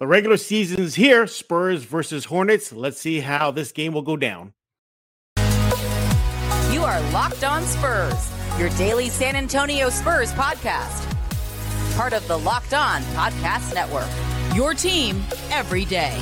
[0.00, 1.26] The regular season's here.
[1.26, 2.72] Spurs versus Hornets.
[2.72, 4.52] Let's see how this game will go down.
[6.70, 8.30] You are Locked On Spurs,
[8.60, 11.04] your daily San Antonio Spurs podcast.
[11.96, 14.08] Part of the Locked On Podcast Network.
[14.54, 15.20] Your team
[15.50, 16.16] every day.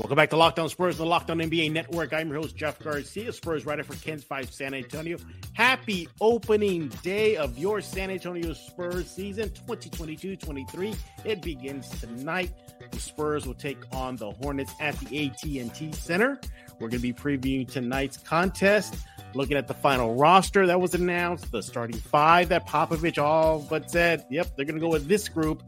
[0.00, 2.14] Welcome back to Locked On Spurs, the Locked On NBA Network.
[2.14, 5.18] I'm your host, Jeff Garcia, Spurs writer for KENS 5 San Antonio.
[5.52, 10.96] Happy opening day of your San Antonio Spurs season 2022-23.
[11.26, 12.50] It begins tonight.
[12.90, 16.40] The Spurs will take on the Hornets at the AT&T Center.
[16.80, 18.96] We're going to be previewing tonight's contest,
[19.34, 23.90] looking at the final roster that was announced, the starting five that Popovich all but
[23.90, 25.62] said, yep, they're going to go with this group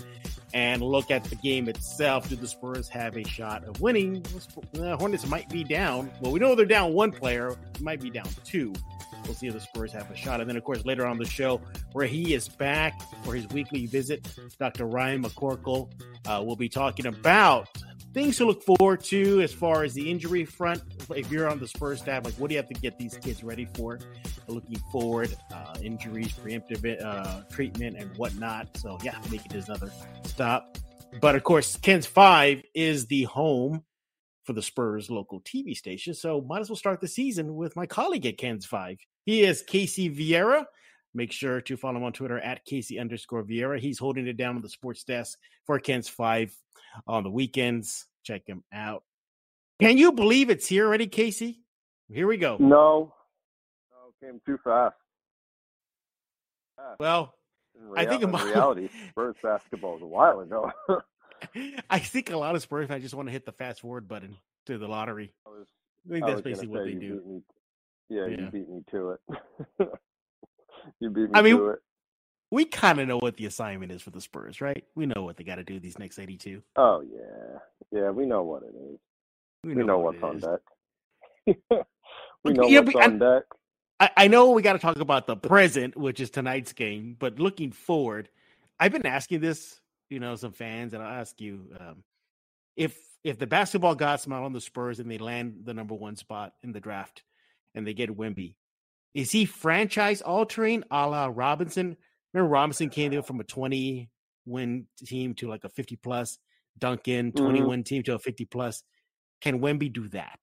[0.55, 2.29] and look at the game itself.
[2.29, 4.25] Do the Spurs have a shot of winning?
[4.73, 6.11] The Hornets might be down.
[6.21, 8.73] Well, we know they're down one player, might be down two.
[9.25, 10.41] We'll see if the Spurs have a shot.
[10.41, 11.61] And then, of course, later on the show,
[11.93, 14.27] where he is back for his weekly visit,
[14.59, 14.87] Dr.
[14.87, 15.91] Ryan McCorkle
[16.27, 17.69] uh, will be talking about
[18.13, 20.83] things to look forward to as far as the injury front.
[21.15, 23.43] If you're on the Spurs staff, like what do you have to get these kids
[23.43, 23.99] ready for?
[24.49, 28.77] Looking forward, uh, injuries, preemptive uh, treatment, and whatnot.
[28.77, 29.91] So yeah, make it another
[30.25, 30.79] stop.
[31.21, 33.85] But of course, KENS Five is the home
[34.45, 36.15] for the Spurs local TV station.
[36.15, 38.99] So might as well start the season with my colleague at KENS Five.
[39.25, 40.65] He is Casey Vieira.
[41.15, 43.79] Make sure to follow him on Twitter at Casey underscore Vieira.
[43.79, 46.57] He's holding it down on the sports desk for KENS Five
[47.07, 48.07] on the weekends.
[48.23, 49.03] Check him out.
[49.81, 51.61] Can you believe it's here already, Casey?
[52.11, 52.57] Here we go.
[52.59, 53.13] No,
[53.91, 54.95] no, came too fast.
[56.77, 57.01] fast.
[57.01, 57.35] Well,
[57.75, 60.71] real- I think in reality, Spurs basketball was a while ago.
[61.91, 64.37] I think a lot of Spurs fans just want to hit the fast forward button
[64.67, 65.33] to the lottery.
[65.47, 65.67] I, was,
[66.09, 67.21] I think that's basically what they do.
[67.27, 67.43] Me,
[68.09, 69.21] yeah, yeah, you beat me to it.
[71.01, 71.79] you beat me I mean, to it
[72.53, 74.85] we kind of know what the assignment is for the Spurs, right?
[74.95, 76.63] We know what they got to do these next 82.
[76.77, 77.59] Oh yeah,
[77.91, 78.99] yeah, we know what it is.
[79.65, 80.61] We know, we know what what's on deck.
[82.45, 83.45] we know yeah, what's on deck.
[83.99, 87.39] I, I know we got to talk about the present, which is tonight's game, but
[87.39, 88.29] looking forward,
[88.79, 92.05] I've been asking this, you know, some fans, and I'll ask you um,
[92.77, 96.17] if if the basketball gods smile on the Spurs and they land the number one
[96.17, 97.23] spot in the draft
[97.75, 98.57] and they get Wemby,
[99.15, 101.97] is he franchise altering a la Robinson?
[102.33, 104.09] Remember Robinson came there from a 20
[104.47, 106.39] win team to like a 50 plus,
[106.79, 107.69] Duncan 20 mm-hmm.
[107.69, 108.83] win team to a 50 plus.
[109.41, 110.39] Can Wemby do that?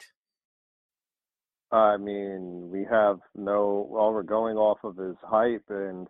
[1.72, 3.90] I mean, we have no.
[3.98, 6.08] All we're going off of is hype and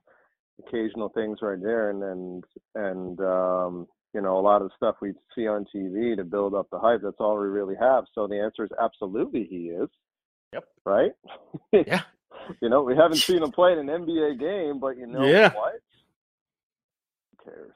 [0.65, 2.43] occasional things right there, and and
[2.75, 6.67] and um, you know a lot of stuff we see on TV to build up
[6.71, 7.01] the hype.
[7.03, 8.05] That's all we really have.
[8.15, 9.89] So the answer is absolutely he is.
[10.53, 10.63] Yep.
[10.85, 11.11] Right.
[11.73, 12.03] yeah.
[12.61, 15.53] You know, we haven't seen him play in an NBA game, but you know yeah.
[15.53, 15.73] what?
[17.37, 17.75] Who cares?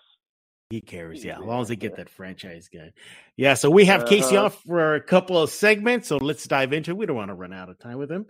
[0.70, 1.38] He cares, yeah.
[1.38, 2.94] As long as they get that franchise guy.
[3.38, 4.10] Yeah, so we have uh-huh.
[4.10, 6.98] Casey off for a couple of segments, so let's dive into it.
[6.98, 8.26] We don't want to run out of time with him.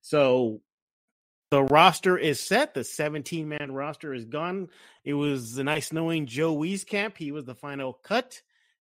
[0.00, 0.60] So
[1.50, 2.72] the roster is set.
[2.72, 4.68] The 17 man roster is gone.
[5.04, 7.18] It was nice knowing Joe Wieskamp.
[7.18, 8.40] He was the final cut.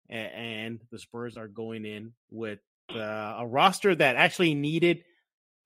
[0.10, 5.04] And the Spurs are going in with uh, a roster that actually needed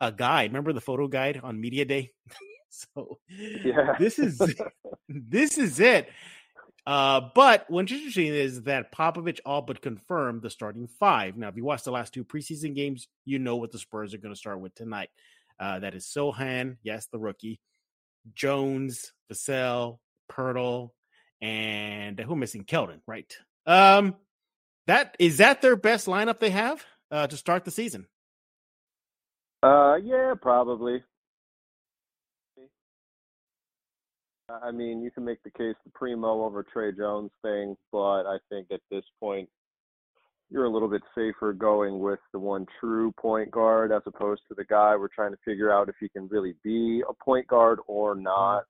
[0.02, 0.52] a guide.
[0.52, 2.12] Remember the photo guide on media day?
[2.70, 4.42] so yeah, this is
[5.10, 6.10] this is it.
[6.86, 11.38] Uh, but what's interesting is that Popovich all but confirmed the starting five.
[11.38, 14.18] Now, if you watch the last two preseason games, you know what the Spurs are
[14.18, 15.10] going to start with tonight.
[15.60, 17.60] Uh, that is Sochan, yes, the rookie,
[18.34, 20.00] Jones, Vassell,
[20.32, 20.92] Poeltl,
[21.42, 22.64] and who am missing?
[22.64, 23.32] Keldon, right?
[23.66, 24.16] Um,
[24.88, 28.08] that is that their best lineup they have uh, to start the season.
[29.62, 31.04] Uh, yeah, probably.
[34.50, 38.38] I mean, you can make the case the Primo over Tre Jones thing, but I
[38.50, 39.48] think at this point,
[40.50, 44.56] you're a little bit safer going with the one true point guard as opposed to
[44.56, 47.80] the guy we're trying to figure out if he can really be a point guard
[47.86, 48.64] or not.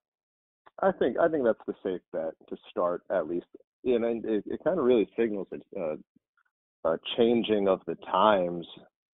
[0.82, 3.46] I think I think that's the safe bet to start at least.
[3.86, 8.68] And it, it kind of really signals a, a, a changing of the times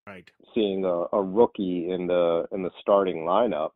[0.07, 0.29] right.
[0.53, 3.71] seeing a, a rookie in the in the starting lineup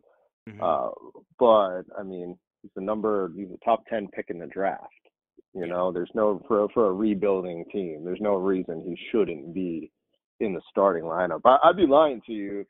[0.47, 0.61] mm-hmm.
[0.61, 0.89] uh,
[1.37, 4.93] but i mean he's the number he's a top 10 pick in the draft
[5.55, 5.91] you know?
[5.91, 9.91] There's no for for a rebuilding team there's no reason he shouldn't be
[10.39, 11.41] in the starting lineup.
[11.45, 12.67] I, i'd be lying to you if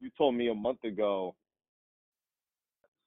[0.00, 1.34] you told me a month ago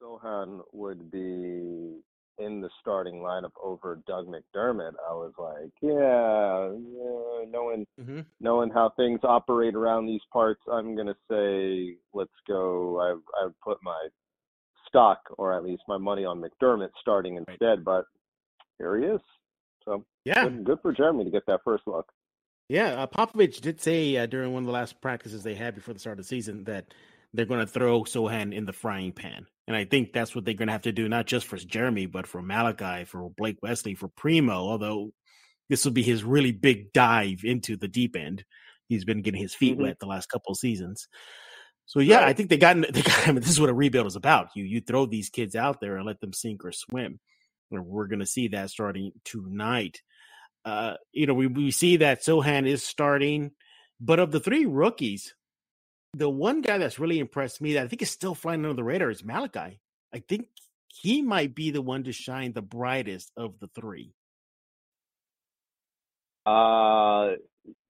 [0.02, 2.00] Sochan would be
[2.38, 8.20] in the starting lineup over Doug McDermott, I was like, yeah, yeah knowing mm-hmm.
[8.40, 13.00] knowing how things operate around these parts, I'm gonna say let's go.
[13.00, 14.08] I I put my
[14.88, 17.84] stock or at least my money on McDermott starting instead.
[17.84, 18.06] But
[18.78, 19.20] here he is.
[19.84, 22.12] So yeah, good, good, for Jeremy to get that first look.
[22.68, 25.92] Yeah, uh, Popovich did say uh, during one of the last practices they had before
[25.94, 26.94] the start of the season that
[27.34, 29.46] they're going to throw Sochan in the frying pan.
[29.66, 32.06] And I think that's what they're going to have to do, not just for Jeremy,
[32.06, 35.12] but for Malachi, for Blake Wesley, for Primo, although
[35.68, 38.44] this will be his really big dive into the deep end.
[38.88, 39.84] He's been getting his feet mm-hmm.
[39.84, 41.08] wet the last couple of seasons.
[41.86, 42.28] So yeah, right.
[42.28, 44.48] I think they got, they got I mean, this is what a rebuild is about.
[44.54, 47.20] You you throw these kids out there and let them sink or swim.
[47.70, 50.02] And we're going to see that starting tonight.
[50.64, 53.52] Uh, you know, we, we see that Sochan is starting,
[53.98, 55.34] but of the three rookies,
[56.14, 58.84] the one guy that's really impressed me that I think is still flying under the
[58.84, 59.80] radar is Malachi.
[60.14, 60.46] I think
[60.88, 64.12] he might be the one to shine the brightest of the three.
[66.44, 67.36] Uh,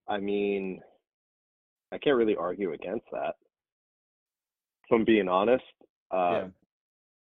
[0.09, 0.81] I mean,
[1.91, 3.35] I can't really argue against that.
[4.85, 5.65] If I'm being honest,
[6.13, 6.45] uh,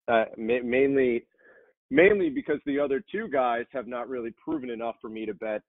[0.08, 0.14] yeah.
[0.14, 1.26] uh, ma- mainly,
[1.90, 5.62] mainly because the other two guys have not really proven enough for me to bet,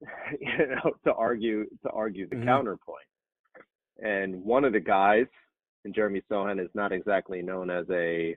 [0.40, 2.44] you know, to argue to argue the mm-hmm.
[2.44, 3.04] counterpoint.
[4.02, 5.26] And one of the guys,
[5.84, 8.36] and Jeremy Sochan is not exactly known as a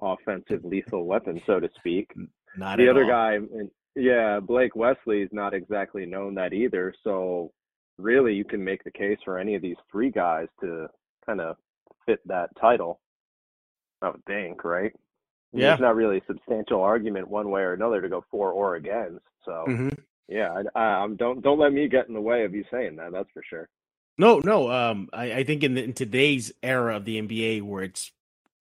[0.00, 2.10] offensive lethal weapon, so to speak.
[2.56, 3.10] Not the other all.
[3.10, 3.38] guy,
[3.96, 6.94] yeah, Blake Wesley is not exactly known that either.
[7.04, 7.52] So
[7.98, 10.88] really, you can make the case for any of these three guys to
[11.24, 11.56] kind of
[12.06, 13.00] fit that title.
[14.02, 14.92] I would think, right?
[15.52, 15.68] Yeah.
[15.68, 19.24] There's not really a substantial argument one way or another to go for or against.
[19.44, 19.88] So mm-hmm.
[20.28, 23.12] Yeah, I, I, don't don't let me get in the way of you saying that.
[23.12, 23.68] That's for sure.
[24.16, 24.70] No, no.
[24.70, 28.12] Um, I, I think in, the, in today's era of the NBA, where it's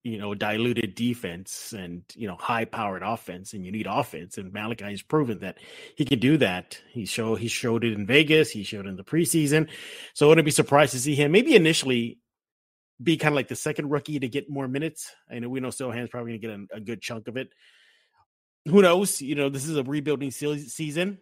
[0.03, 4.51] you know diluted defense and you know high powered offense, and you need offense, and
[4.51, 5.57] Malachi has proven that
[5.95, 6.79] he can do that.
[6.91, 8.49] He show he showed it in Vegas.
[8.49, 9.69] He showed it in the preseason.
[10.13, 12.19] So I wouldn't be surprised to see him maybe initially
[13.01, 15.13] be kind of like the second rookie to get more minutes.
[15.29, 17.49] I know we know Sochan's probably going to get a, a, good chunk of it.
[18.65, 19.21] Who knows?
[19.21, 21.17] You know, this is a rebuilding season.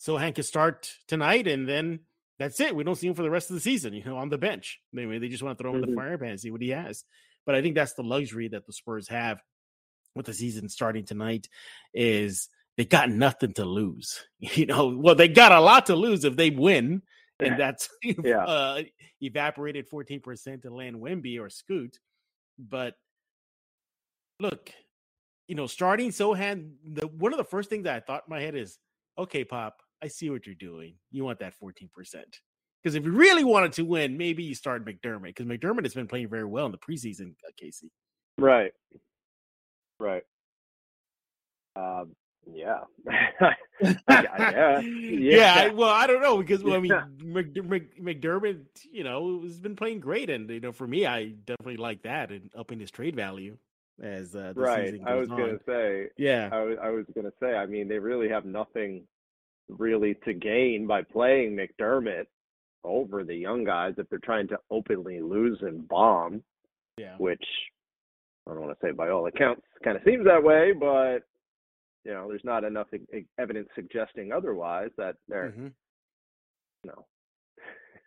[0.00, 2.00] Sochan can start tonight, and then
[2.38, 2.76] that's it.
[2.76, 4.80] We don't see him for the rest of the season, you know, on the bench.
[4.92, 5.90] Maybe they just want to throw him mm-hmm.
[5.90, 7.04] in the fire pan and see what he has.
[7.44, 9.40] But I think that's the luxury that the Spurs have
[10.14, 11.48] with the season starting tonight
[11.94, 14.24] is they got nothing to lose.
[14.38, 17.02] You know, well, they got a lot to lose if they win,
[17.40, 18.44] and that's yeah.
[18.44, 18.82] uh,
[19.20, 21.98] evaporated 14% to land Wemby or Scoot.
[22.58, 22.94] But
[24.40, 24.70] look,
[25.48, 28.40] you know, starting Sochan, the one of the first things that I thought in my
[28.40, 28.78] head is
[29.18, 30.94] okay, Pop, I see what you're doing.
[31.10, 31.88] You want that 14%.
[32.82, 36.06] Because if you really wanted to win, maybe you start McDermott because McDermott has been
[36.06, 37.90] playing very well in the preseason, uh, Casey.
[38.38, 38.72] Right.
[39.98, 40.22] Right.
[41.74, 42.14] Um,
[42.52, 42.80] yeah.
[43.80, 43.96] yeah.
[44.08, 44.80] Yeah.
[44.80, 45.68] yeah.
[45.68, 50.30] Well, I don't know because well, I mean, McDermott, you know, has been playing great,
[50.30, 53.58] and you know, for me, I definitely like that and upping his trade value
[54.02, 54.94] as uh, right.
[55.06, 55.38] I was on.
[55.38, 57.54] gonna say, yeah, I was, I was gonna say.
[57.54, 59.04] I mean, they really have nothing
[59.68, 62.26] really to gain by playing McDermott
[62.84, 66.42] over the young guys if they're trying to openly lose and bomb.
[66.98, 67.44] Yeah, which
[68.46, 71.20] I don't want to say by all accounts kind of seems that way, but
[72.06, 72.86] you know, there's not enough
[73.38, 75.66] evidence suggesting otherwise that they're, mm-hmm.
[76.84, 76.92] you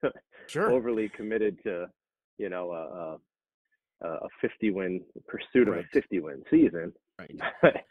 [0.04, 0.12] know,
[0.48, 0.72] sure.
[0.72, 1.88] overly committed to,
[2.38, 3.18] you know, a,
[4.02, 6.94] a 50 win pursuit of a 50 win season.
[7.18, 7.40] Right.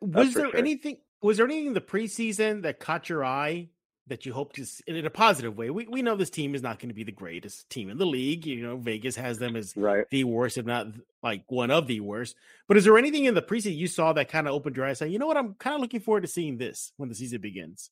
[0.00, 0.56] was there sure.
[0.56, 0.98] anything?
[1.22, 3.68] Was there anything in the preseason that caught your eye
[4.06, 5.70] that you hope to see, in a positive way?
[5.70, 8.06] We we know this team is not going to be the greatest team in the
[8.06, 8.46] league.
[8.46, 10.04] You know, Vegas has them as right.
[10.10, 10.88] the worst, if not
[11.22, 12.36] like one of the worst.
[12.66, 14.98] But is there anything in the preseason you saw that kind of opened your eyes?
[14.98, 17.40] Saying, you know what, I'm kind of looking forward to seeing this when the season
[17.40, 17.90] begins.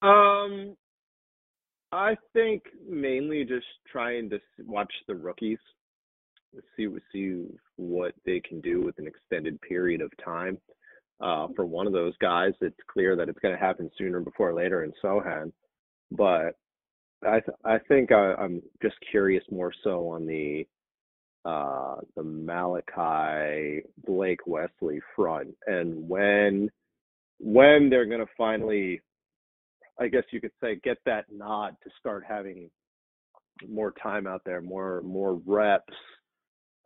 [0.00, 0.76] Um,
[1.92, 5.58] I think mainly just trying to watch the rookies
[6.76, 7.44] see see
[7.76, 10.58] what they can do with an extended period of time.
[11.20, 14.54] Uh, for one of those guys, it's clear that it's going to happen sooner before
[14.54, 15.52] later in Sochan,
[16.12, 16.56] but
[17.26, 20.66] I th- I think I, am just curious more so on the
[21.44, 26.70] uh, the Malachi Blake Wesley front and when
[27.40, 29.00] when they're going to finally,
[29.98, 32.70] I guess you could say, get that nod to start having
[33.68, 35.94] more time out there, more more reps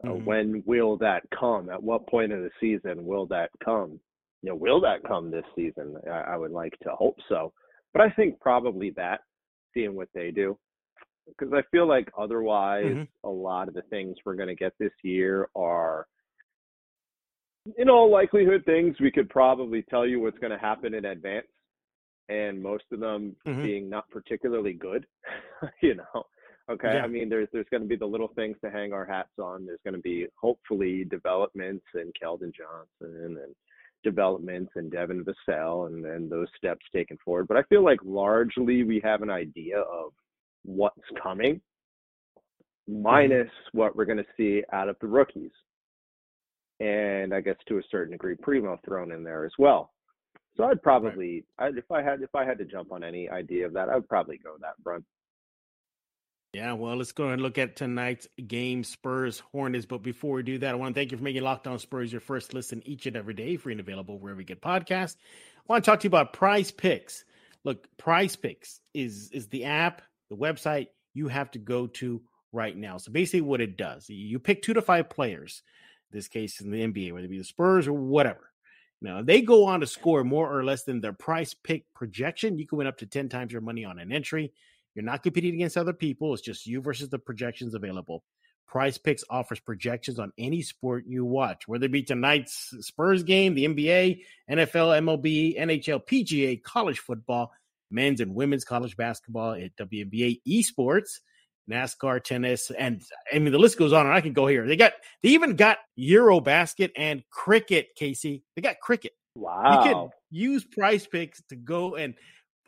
[0.05, 0.25] uh, mm-hmm.
[0.25, 1.71] when will that come?
[1.71, 4.01] At what point of the season will that come?
[4.43, 5.97] You know, will that come this season?
[6.11, 7.53] I, I would like to hope so,
[7.93, 9.21] but I think probably that,
[9.75, 10.59] seeing what they do,
[11.27, 13.29] because I feel like otherwise, mm-hmm.
[13.29, 16.07] a lot of the things we're going to get this year are,
[17.79, 21.47] in all likelihood, things we could probably tell you what's going to happen in advance,
[22.29, 23.63] and most of them mm-hmm.
[23.63, 25.07] being not particularly good.
[25.83, 26.25] you know,
[26.71, 27.03] Okay, Yeah.
[27.03, 29.67] I mean, there's there's going to be the little things to hang our hats on.
[29.67, 33.55] There's going to be hopefully developments in Keldon Johnson and
[34.05, 37.49] developments in Devin Vassell and and those steps taken forward.
[37.49, 40.13] But I feel like largely we have an idea of
[40.65, 41.61] what's coming,
[42.89, 43.03] mm-hmm.
[43.03, 45.53] minus what we're going to see out of the rookies,
[46.81, 49.93] and I guess to a certain degree, Primo thrown in there as well.
[50.57, 53.67] So I'd probably, I'd, if I had if I had to jump on any idea
[53.67, 55.05] of that, I'd probably go that front.
[56.53, 59.87] Yeah, well, let's go and look at tonight's game, Spurs Hornets.
[59.87, 62.13] But before we do that, I want to thank you for making Locked On Spurs
[62.13, 65.17] your first listen each and every day, free and available wherever you get podcasts.
[65.57, 67.25] I want to talk to you about Prize Picks.
[67.65, 72.21] Look, Prize Picks is is the app, the website you have to go to
[72.53, 72.99] right now.
[72.99, 75.63] So basically, what it does, you pick two to five players.
[76.13, 78.51] In this case, in the NBA, whether it be the Spurs or whatever.
[79.01, 82.59] Now, if they go on to score more or less than their Prize Pick projection,
[82.59, 84.53] you can win up to 10 times your money on an entry.
[84.95, 86.33] You're not competing against other people.
[86.35, 88.23] It's just you versus the projections available.
[88.67, 93.55] Prize Picks offers projections on any sport you watch, whether it be tonight's Spurs game,
[93.55, 97.53] the NBA, NFL, MLB, NHL, PGA, college football,
[97.91, 101.21] men's and women's college basketball, eh, at WNBA esports,
[101.71, 104.07] NASCAR, tennis, and I mean the list goes on.
[104.07, 104.67] And I can go here.
[104.67, 107.89] They got they even got EuroBasket and cricket.
[107.95, 109.13] Casey, they got cricket.
[109.35, 109.85] Wow.
[109.85, 112.15] You can use Prize Picks to go and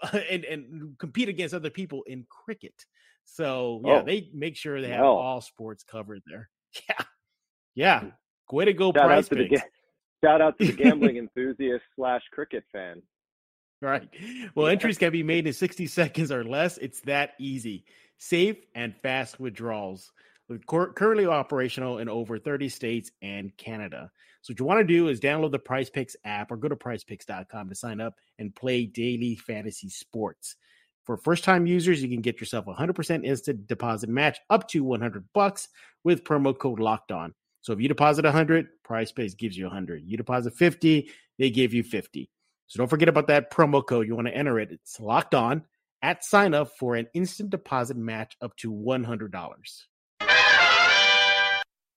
[0.30, 2.74] and and compete against other people in cricket.
[3.24, 4.04] So yeah, Oh.
[4.04, 5.12] they make sure they have Well.
[5.16, 6.50] all sports covered there.
[6.88, 7.04] Yeah,
[7.74, 8.10] yeah.
[8.52, 9.62] Way to go, Shout out Price to the ga-
[10.24, 13.00] shout out to the gambling enthusiast slash cricket fan.
[13.80, 14.08] Right.
[14.54, 14.72] Well, Yeah.
[14.72, 16.76] entries can be made in 60 seconds or less.
[16.78, 17.84] It's that easy.
[18.18, 20.12] Safe and fast withdrawals.
[20.66, 24.10] Currently operational in over 30 states and Canada.
[24.44, 26.76] So, what you want to do is download the Prize Picks app or go to
[26.76, 30.56] prizepicks.com to sign up and play daily fantasy sports.
[31.04, 34.84] For first time users, you can get yourself a 100% instant deposit match up to
[34.84, 35.68] 100 bucks
[36.02, 37.32] with promo code locked on.
[37.62, 40.02] So, if you deposit 100, Prize Picks gives you 100.
[40.04, 41.08] You deposit 50,
[41.38, 42.28] they give you 50.
[42.66, 44.06] So don't forget about that promo code.
[44.06, 44.72] You want to enter it.
[44.72, 45.62] It's locked on
[46.02, 49.30] at sign up for an instant deposit match up to $100.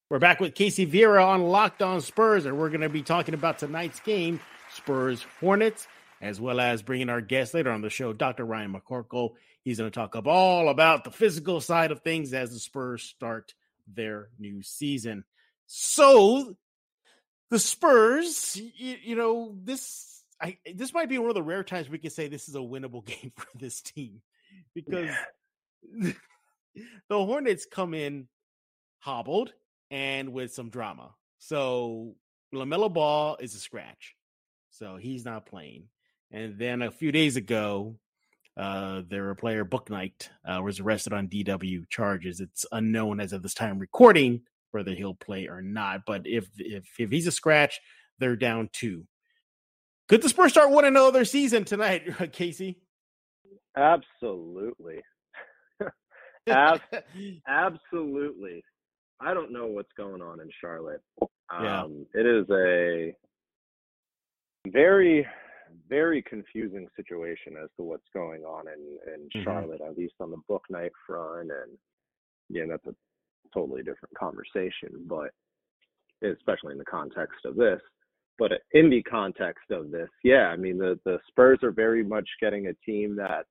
[0.10, 3.34] We're back with Casey Vieira on Locked On Spurs, and we're going to be talking
[3.34, 4.40] about tonight's game,
[4.72, 5.86] Spurs Hornets,
[6.22, 8.46] as well as bringing our guest later on the show, Dr.
[8.46, 9.32] Ryan McCorkle.
[9.66, 13.04] He's going to talk up all about the physical side of things as the Spurs
[13.04, 13.54] start
[13.86, 15.26] their new season.
[15.66, 16.56] So,
[17.50, 21.90] the Spurs, you, you know, this I this might be one of the rare times
[21.90, 24.22] we can say this is a winnable game for this team
[24.74, 25.10] because
[26.00, 26.16] the
[27.10, 28.30] Hornets come in
[29.00, 29.52] hobbled
[29.92, 31.12] and with some drama.
[31.40, 32.16] So
[32.54, 34.16] LaMelo Ball is a scratch,
[34.70, 35.86] so he's not playing.
[36.32, 37.98] And then a few days ago,
[38.58, 42.40] uh, their player Bouknight uh, was arrested on DW charges.
[42.40, 44.42] It's unknown as of this time recording
[44.72, 46.02] whether he'll play or not.
[46.06, 47.80] But if if if he's a scratch,
[48.20, 49.06] they're down two.
[50.08, 52.80] Could the Spurs start one another season tonight, Casey?
[53.76, 55.02] Absolutely.
[56.48, 56.82] Ab-
[57.48, 58.64] Absolutely.
[59.20, 61.02] I don't know what's going on in Charlotte.
[61.52, 61.84] Yeah.
[61.84, 63.16] Um, it is a
[64.72, 65.26] very,
[65.90, 69.44] very confusing situation as to what's going on in, in Mhm.
[69.44, 71.52] Charlotte, at least on the Bouknight front.
[71.52, 71.78] And
[72.50, 72.96] yeah, that's a
[73.54, 75.32] totally different conversation, but
[76.22, 77.82] especially in the context of this.
[78.38, 82.30] But in the context of this, yeah, I mean the the Spurs are very much
[82.40, 83.50] getting a team that's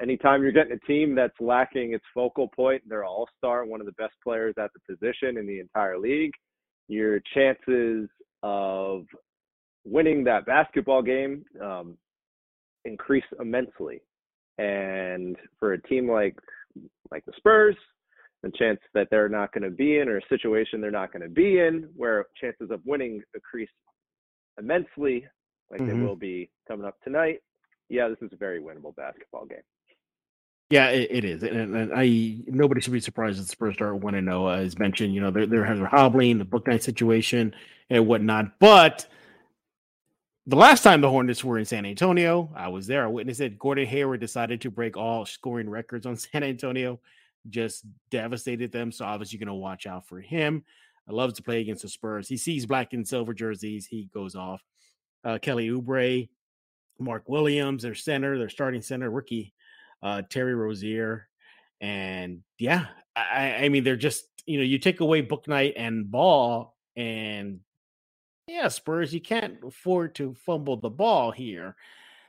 [0.00, 3.86] anytime you're getting a team that's lacking its focal point, they're all star, one of
[3.86, 6.32] the best players at the position in the entire league,
[6.88, 8.08] your chances
[8.42, 9.04] of
[9.84, 11.96] winning that basketball game um,
[12.84, 14.00] increase immensely.
[14.58, 16.36] And for a team like
[17.10, 17.76] like the Spurs,
[18.42, 21.22] the chance that they're not going to be in or a situation they're not going
[21.22, 23.70] to be in, where chances of winning increase
[24.58, 25.26] immensely,
[25.70, 26.02] like they Mhm.
[26.02, 27.42] will be coming up tonight.
[27.88, 29.62] Yeah, this is a very winnable basketball game.
[30.70, 33.96] Yeah, it, it is, and, and I nobody should be surprised that the Spurs start
[33.96, 34.46] one and zero.
[34.46, 37.52] As mentioned, you know they're they're, they're hobbling the Bouknight situation
[37.90, 38.56] and whatnot.
[38.60, 39.06] But
[40.46, 43.02] the last time the Hornets were in San Antonio, I was there.
[43.02, 43.58] I witnessed it.
[43.58, 47.00] Gordon Hayward decided to break all scoring records on San Antonio,
[47.48, 48.92] just devastated them.
[48.92, 50.64] So obviously, you're going to watch out for him.
[51.08, 52.28] I love to play against the Spurs.
[52.28, 54.62] He sees black and silver jerseys, he goes off.
[55.24, 56.28] Uh, Kelly Oubre,
[57.00, 59.52] Mark Williams, their center, their starting center, rookie
[60.02, 61.28] uh, Terry Rozier,
[61.80, 66.74] and yeah, I, I mean they're just you know you take away Bouknight and Ball,
[66.96, 67.60] and
[68.46, 71.76] yeah, Spurs you can't afford to fumble the ball here.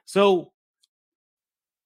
[0.06, 0.52] So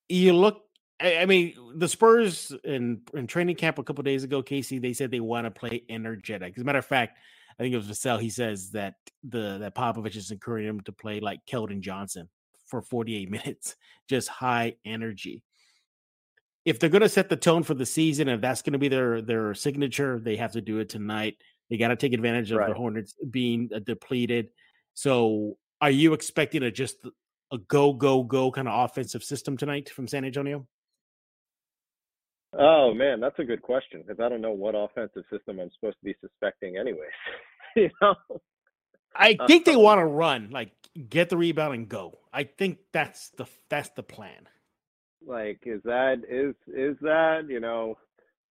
[0.09, 0.65] you look
[0.99, 4.93] I, I mean, the Spurs in in training camp a couple days ago, Casey, they
[4.93, 6.53] said they want to play energetic.
[6.55, 7.17] As a matter of fact,
[7.59, 8.19] I think it was Vassell.
[8.19, 12.29] He says that the that Popovich is encouraging him to play like Keldon Johnson
[12.67, 13.75] for 48 minutes,
[14.07, 15.41] just high energy.
[16.65, 18.87] If they're going to set the tone for the season, if that's going to be
[18.87, 21.37] their their signature, they have to do it tonight.
[21.69, 22.69] They got to take advantage of right.
[22.69, 24.49] the Hornets being uh, depleted.
[24.93, 26.97] So, are you expecting a just
[27.51, 30.65] a go go go kind of offensive system tonight from San Antonio?
[32.57, 35.97] Oh man, that's a good question because I don't know what offensive system I'm supposed
[35.99, 37.09] to be suspecting, anyways.
[37.75, 38.15] you know,
[39.13, 40.71] I think they want to run, like
[41.09, 42.19] get the rebound and go.
[42.31, 44.47] I think that's the that's the plan.
[45.25, 47.97] Like, is that is is that you know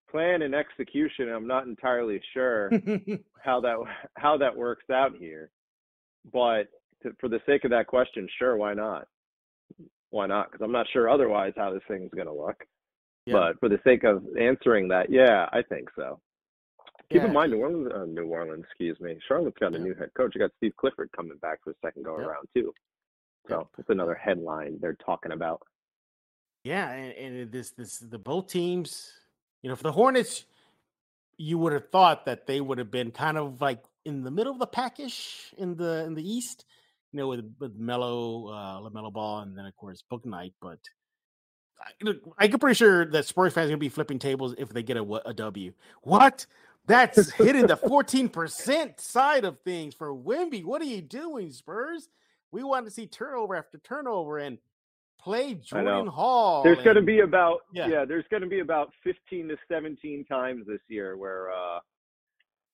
[0.09, 1.29] plan and execution?
[1.29, 2.71] I'm not entirely sure
[3.43, 3.77] how that
[4.15, 5.49] how that works out here,
[6.31, 6.67] but
[7.03, 9.07] to, for the sake of that question, sure, why not?
[10.09, 10.51] Why not?
[10.51, 12.63] Because I'm not sure otherwise how this thing's going to look.
[13.25, 13.33] Yeah.
[13.33, 16.19] But for the sake of answering that, yeah, I think so.
[17.11, 17.27] Keep yeah.
[17.27, 19.17] in mind, New Orleans, uh, New Orleans, excuse me.
[19.27, 20.31] Charlotte's got a new head coach.
[20.33, 22.73] You got Steve Clifford coming back for a second go around too.
[23.47, 25.61] So it's another headline they're talking about.
[26.65, 29.11] Yeah, and, and this this the both teams,
[29.61, 30.45] you know, for the Hornets,
[31.37, 34.51] you would have thought that they would have been kind of like in the middle
[34.51, 36.65] of the packish in the in the East,
[37.11, 40.53] you know, with with Melo, uh, LaMelo Ball, and then of course Bouknight.
[40.59, 40.79] But
[42.03, 44.97] I, I'm pretty sure that Spurs fans are gonna be flipping tables if they get
[44.97, 45.71] a, a W.
[46.01, 46.47] What?
[46.87, 50.63] That's hitting the 14% side of things for Wemby.
[50.63, 52.09] What are you doing, Spurs?
[52.51, 54.59] We want to see turnover after turnover and
[55.25, 56.63] play Jordan Hall.
[56.63, 57.87] There's and, going to be about yeah.
[57.87, 61.79] yeah there's going to be about 15 to 17 times this year where uh,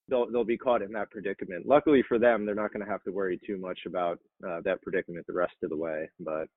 [0.10, 1.66] they'll they'll be caught in that predicament.
[1.66, 4.82] Luckily for them, they're not going to have to worry too much about uh, that
[4.82, 6.10] predicament the rest of the way.
[6.20, 6.48] But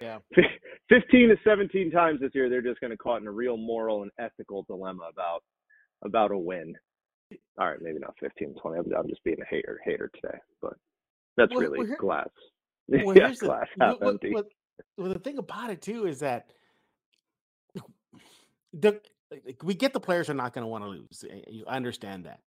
[0.00, 0.18] yeah,
[0.88, 4.02] 15 to 17 times this year, they're just going to caught in a real moral
[4.02, 5.42] and ethical dilemma about
[6.04, 6.74] about a win.
[7.58, 8.78] All right, maybe not 15, 20.
[8.78, 10.74] I'm, I'm just being a hater hater today, but
[11.36, 12.28] that's well, really well, here, glass.
[12.86, 14.34] Well, yeah, glass half empty.
[14.96, 16.50] Well, the thing about it too is that
[18.72, 19.00] the
[19.62, 21.24] we get the players are not going to want to lose.
[21.28, 22.40] Eh, you understand that,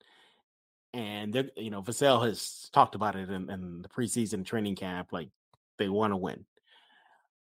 [0.93, 5.11] and they're you know Vassell has talked about it in, in the preseason training camp.
[5.11, 5.29] Like
[5.77, 6.45] they want to win,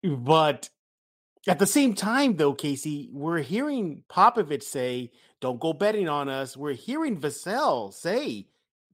[0.02, 0.68] but
[1.48, 6.56] at the same time, though, Casey, we're hearing Popovich say, "Don't go betting on us."
[6.56, 8.46] We're hearing Vassell say,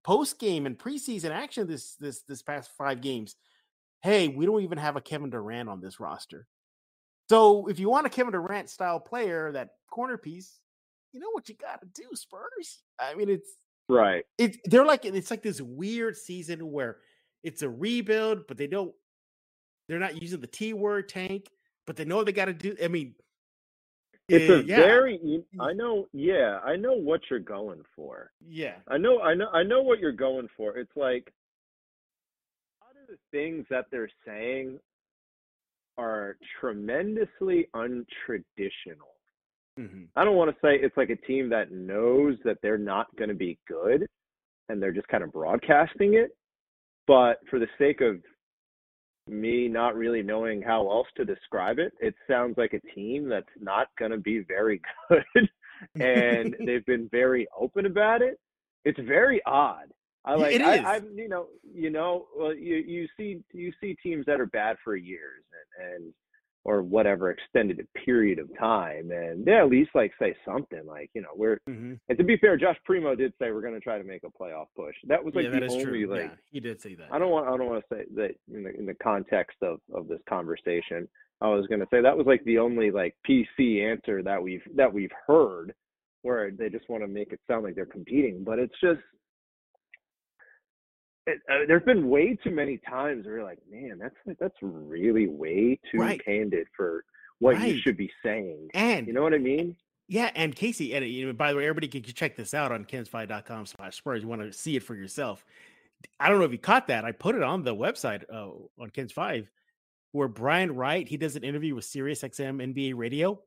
[0.05, 3.35] post game and preseason action this this this past five games,
[4.03, 6.47] "Hey, we don't even have a Kevin Durant on this roster."
[7.29, 10.61] So if you want a Kevin Durant style player, that corner piece,
[11.13, 12.83] you know what you got to do, Spurs.
[13.01, 13.57] I mean, it's
[13.89, 14.25] right.
[14.39, 16.99] It's they're like it's like this weird season where
[17.43, 18.93] it's a rebuild, but they don't.
[19.89, 21.49] They're not using the T word tank,
[21.87, 22.77] but they know they got to do.
[22.83, 23.15] I mean,
[24.29, 24.77] it's a eh, yeah.
[24.77, 25.45] very.
[25.61, 26.07] I know.
[26.13, 28.33] Yeah, I know what you're going for.
[28.47, 29.21] Yeah, I know.
[29.21, 29.49] I know.
[29.53, 30.77] I know what you're going for.
[30.77, 31.46] It's like a lot of
[33.07, 34.79] the things that they're saying
[35.99, 39.12] are tremendously untraditional.
[39.79, 40.05] Mm-hmm.
[40.14, 43.29] I don't want to say it's like a team that knows that they're not going
[43.29, 44.07] to be good
[44.69, 46.31] and they're just kind of broadcasting it.
[47.07, 48.21] But for the sake of
[49.29, 53.47] me not really knowing how else to describe it, it sounds like a team that's
[53.61, 55.49] not going to be very good.
[56.01, 58.38] and they've been very open about it.
[58.85, 59.90] It's very odd.
[60.27, 60.55] I like.
[60.55, 60.67] It is.
[60.67, 64.47] I, I, you know, you know, well, you you see you see teams that are
[64.47, 65.45] bad for years
[65.79, 66.12] and, and
[66.65, 71.23] or whatever extended period of time, and they at least like say something like, you
[71.23, 71.61] know, we're.
[71.71, 71.95] Mm-hmm.
[72.09, 74.43] And to be fair, Josh Primo did say we're going to try to make a
[74.43, 74.97] playoff push.
[75.07, 76.07] That was like yeah, the only true.
[76.11, 76.23] like.
[76.23, 77.07] Yeah, he did say that.
[77.12, 77.47] I don't want.
[77.47, 81.09] I don't want to say that in the in the context of of this conversation.
[81.41, 84.62] I was going to say that was like the only like PC answer that we've
[84.75, 85.73] that we've heard,
[86.23, 89.01] where they just want to make it sound like they're competing, but it's just
[91.27, 95.27] it, uh, there's been way too many times where you're like, man, that's that's really
[95.27, 96.25] way too right.
[96.25, 97.05] candid for
[97.41, 97.75] what right.
[97.75, 98.69] you should be saying.
[98.75, 99.77] And you know what I mean?
[100.09, 102.85] Yeah, and Casey, and you know, by the way, everybody can check this out on
[102.85, 104.23] kens5.com slash Spurs.
[104.23, 105.45] You want to see it for yourself.
[106.21, 107.05] I don't know if you caught that.
[107.05, 109.51] I put it on the website uh, on KENS Five,
[110.12, 113.41] where Brian Wright he does an interview with Sirius XM NBA Radio,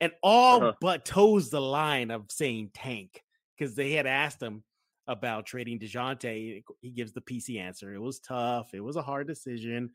[0.00, 0.72] and all uh-huh.
[0.82, 3.22] but toes the line of saying tank
[3.56, 4.64] because they had asked him
[5.06, 6.62] about trading Dejounte.
[6.80, 7.94] He gives the PC answer.
[7.94, 8.74] It was tough.
[8.74, 9.90] It was a hard decision,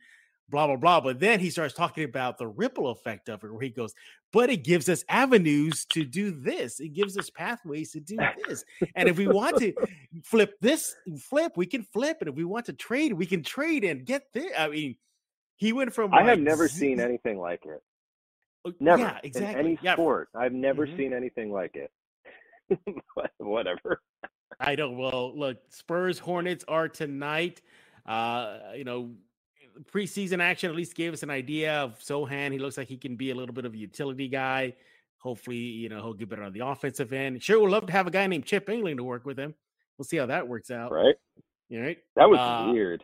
[0.50, 1.02] blah, blah, blah.
[1.02, 3.94] But then he starts talking about the ripple effect of it, where he goes,
[4.32, 6.80] but it gives us avenues to do this.
[6.80, 8.18] It gives us pathways to do
[8.48, 8.64] this.
[8.96, 9.74] And if we want to
[10.24, 12.18] flip this, flip, we can flip.
[12.22, 14.50] And if we want to trade, we can trade and get there.
[14.58, 14.96] I mean,
[15.56, 16.14] he went from.
[16.14, 17.82] I like, have never seen anything like it.
[18.66, 19.04] Oh, never.
[19.04, 19.60] Yeah, exactly.
[19.60, 19.94] In any yeah.
[19.94, 20.30] sport.
[20.36, 20.98] I've never mm-hmm.
[20.98, 21.92] seen anything like it.
[23.38, 24.02] Whatever.
[24.60, 24.98] I don't.
[24.98, 27.62] Well, look, Spurs Hornets are tonight.
[28.06, 29.12] Uh, you know,
[29.92, 32.52] preseason action at least gave us an idea of Sochan.
[32.52, 34.74] He looks like he can be a little bit of a utility guy.
[35.20, 37.42] Hopefully, you know, he'll get better on the offensive end.
[37.44, 39.54] Sure, we'd love to have a guy named Chip Engelland to work with him.
[39.98, 40.92] We'll see how that works out.
[40.92, 41.16] Right.
[41.72, 41.98] Right?
[42.16, 43.04] That was uh, weird.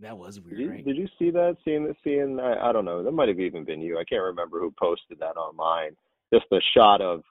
[0.00, 0.56] That was weird.
[0.56, 0.84] Did you, right?
[0.84, 1.56] did you see that?
[1.64, 3.02] Seeing seeing I, I don't know.
[3.02, 3.98] That might have even been you.
[3.98, 5.96] I can't remember who posted that online.
[6.32, 7.22] Just a shot of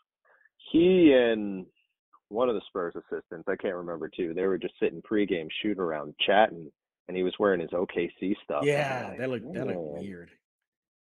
[0.71, 1.65] he and
[2.31, 3.47] one of the Spurs assistants.
[3.47, 4.33] I can't remember too.
[4.33, 6.71] They were just sitting pregame, shooting around, chatting,
[7.07, 8.63] and he was wearing his OKC stuff.
[8.63, 10.29] Yeah, like, that looked that looked weird.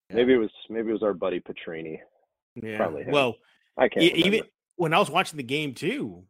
[0.10, 0.18] Yeah.
[0.18, 2.00] Maybe it was maybe it was our buddy Petrini.
[2.62, 2.78] Yeah.
[2.78, 3.12] Probably him.
[3.12, 3.36] Well,
[3.78, 4.48] I can't even remember.
[4.76, 6.24] when I was watching the game too,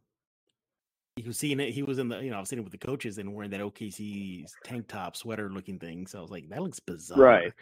[1.16, 1.72] he was seeing it.
[1.72, 3.60] He was in the, you know, I was sitting with the coaches and wearing that
[3.60, 6.06] OKC tank top sweater looking thing.
[6.06, 7.18] So I was like, that looks bizarre.
[7.18, 7.52] Right.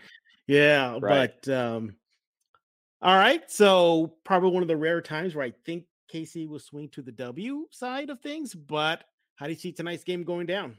[0.46, 0.98] Yeah.
[1.00, 1.32] Right.
[1.44, 1.94] But, um,
[3.00, 3.48] all right.
[3.50, 7.12] So probably one of the rare times where I think KC will swing to the
[7.12, 8.54] W side of things.
[8.54, 9.04] But
[9.36, 10.76] how do you see tonight's game going down?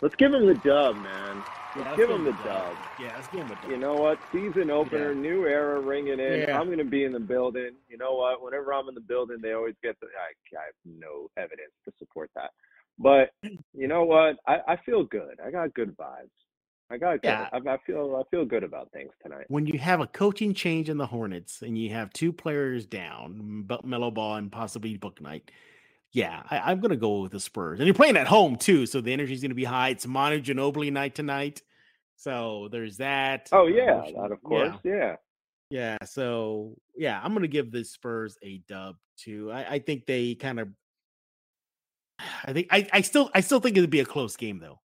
[0.00, 1.42] Let's give him the dub, man.
[1.74, 2.44] Let's, Yeah, give him the dub.
[2.44, 2.76] dub.
[3.00, 3.70] Yeah, let's give him a dub.
[3.70, 4.18] You know what?
[4.32, 5.20] Season opener, Yeah.
[5.20, 6.40] new era ringing in.
[6.46, 6.58] Yeah.
[6.58, 7.72] I'm going to be in the building.
[7.88, 8.40] You know what?
[8.42, 10.06] Whenever I'm in the building, they always get the.
[10.06, 12.50] I, I have no evidence to support that.
[12.98, 13.30] But
[13.74, 14.36] you know what?
[14.46, 15.40] I, I feel good.
[15.44, 16.30] I got good vibes.
[16.90, 17.20] I got.
[17.22, 17.48] Yeah.
[17.52, 19.44] I, I feel I feel good about things tonight.
[19.48, 23.64] when you have a coaching change in the Hornets and you have two players down,
[23.66, 25.42] but Melo Ball and possibly Bouknight,
[26.12, 27.78] yeah, I, am gonna go with the Spurs.
[27.78, 29.90] And you're playing at home too, so the energy's gonna be high.
[29.90, 31.62] It's Manu Ginobili night tonight,
[32.16, 33.48] so there's that.
[33.52, 34.74] Oh Uh, yeah, that of course.
[34.82, 35.16] Yeah.
[35.70, 35.98] yeah.
[36.06, 39.52] So yeah, I'm gonna give the Spurs a dub too.
[39.52, 40.68] I, I think they kind of.
[42.44, 44.80] I think I, I still I still think it'd be a close game though.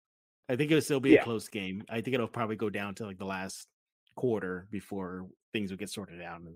[0.49, 1.21] I think it'll still be Yeah.
[1.21, 1.83] a close game.
[1.89, 3.67] I think it'll probably go down to like the last
[4.15, 6.55] quarter before things will get sorted out and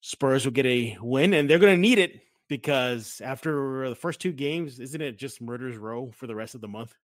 [0.00, 4.20] Spurs will get a win and they're going to need it because after the first
[4.20, 6.94] two games, isn't it just murders row for the rest of the month?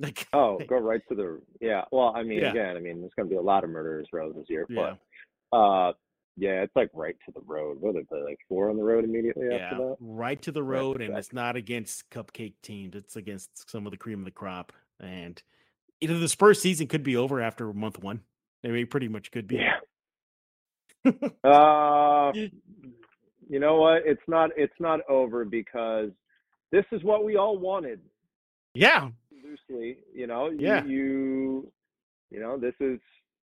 [0.00, 1.82] Like Oh, go right to the yeah.
[1.90, 2.50] Well, I mean, Yeah.
[2.50, 4.94] again, I mean, there's going to be a lot of murderers rows this year, yeah,
[5.50, 5.92] but uh,
[6.36, 7.78] yeah, it's like right to the road.
[7.80, 9.96] What are they like four on the road immediately yeah, after that?
[9.98, 11.18] right to the Right, road, and exactly.
[11.18, 12.94] it's not against cupcake teams.
[12.94, 15.42] It's against some of the cream of the crop, and
[16.00, 18.20] you know the Spurs season could be over after month one.
[18.64, 19.56] I mean, it pretty much could be.
[19.56, 19.76] Yeah.
[21.44, 22.32] Uh,
[23.48, 24.02] you know what?
[24.04, 24.50] It's not.
[24.56, 26.10] It's not over because
[26.72, 28.00] this is what we all wanted.
[28.74, 30.50] yeah, Loosely, you know.
[30.50, 30.84] Yeah.
[30.84, 31.70] You,
[32.30, 32.98] you know, this is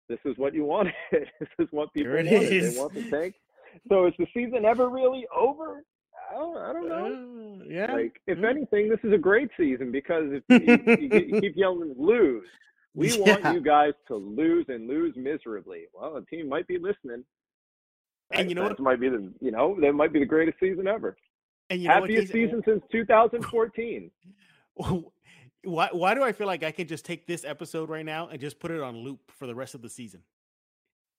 [0.07, 0.93] this is what you wanted.
[1.11, 2.31] this is what people wanted.
[2.31, 2.75] is.
[2.75, 3.35] They want the tank.
[3.89, 5.83] So is the season ever really over?
[6.29, 6.57] I don't.
[6.57, 7.61] I don't know.
[7.61, 7.91] Uh, yeah.
[7.93, 8.49] Like, if Mm.
[8.49, 12.45] anything, this is a great season because if you, you, get- you keep yelling lose,
[12.93, 15.83] we want you guys to lose and lose miserably.
[15.93, 17.23] Well, the team might be listening.
[18.31, 20.87] And you know That might be the you know that might be the greatest season
[20.87, 21.17] ever.
[21.71, 24.11] And you know what, Happiest season since 2014.
[25.63, 28.39] Why why do I feel like I can just take this episode right now and
[28.39, 30.21] just put it on loop for the rest of the season?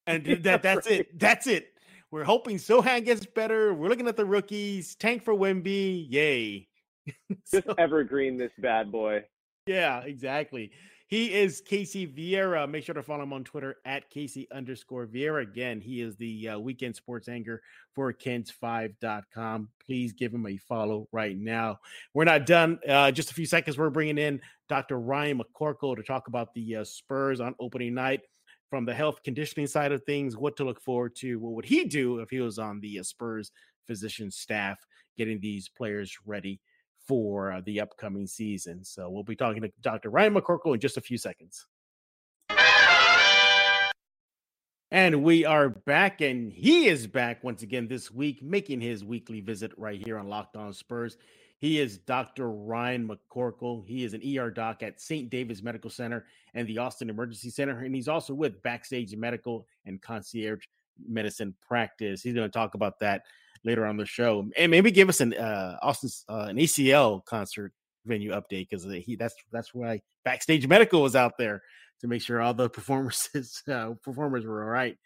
[0.07, 1.01] And that that's right.
[1.01, 1.19] it.
[1.19, 1.75] That's it.
[2.11, 3.73] We're hoping Sochan gets better.
[3.73, 4.95] We're looking at the rookies.
[4.97, 6.07] Tank for Wemby.
[6.11, 6.69] Yay.
[7.51, 9.25] Just So- evergreen this bad boy.
[9.67, 10.73] yeah, exactly.
[11.07, 12.71] He is Casey Vieira.
[12.71, 15.43] Make sure to follow him on Twitter at Casey underscore Vieira.
[15.43, 17.63] Again, he is the uh, weekend sports anchor
[17.97, 19.69] for Kens5.com.
[19.85, 21.81] Please give him a follow right now.
[22.15, 22.79] We're not done.
[22.89, 23.77] Uh, just a few seconds.
[23.77, 25.01] We're bringing in Dr.
[25.01, 28.21] Ryan McCorkle to talk about the uh, Spurs on opening night
[28.71, 31.39] from the health conditioning side of things, what to look forward to.
[31.41, 33.51] What would he do if he was on the uh, Spurs
[33.87, 34.79] physician staff
[35.19, 36.61] getting these players ready
[37.07, 38.85] for uh, the upcoming season.
[38.85, 40.11] So we'll be talking to Dr.
[40.11, 41.67] Ryan McCorkle in just a few seconds.
[44.93, 49.41] And we are back, and he is back once again this week, making his weekly
[49.41, 51.17] visit right here on Locked On Spurs.
[51.61, 52.51] He is Dr.
[52.51, 53.87] Ryan McCorkle.
[53.87, 55.29] He is an ER doc at St.
[55.29, 60.01] David's Medical Center and the Austin Emergency Center, and he's also with Backstage Medical and
[60.01, 60.65] Concierge
[61.07, 62.23] Medicine Practice.
[62.23, 63.25] He's going to talk about that
[63.63, 67.73] later on the show, and maybe give us an uh, Austin's uh, an ACL concert
[68.07, 71.63] venue update because he that's that's why Backstage Medical was out there
[72.01, 74.97] to make sure all the performances uh, performers were all right.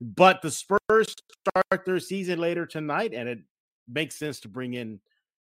[0.00, 1.16] But the Spurs
[1.48, 3.40] start their season later tonight, and it
[3.88, 5.00] makes sense to bring in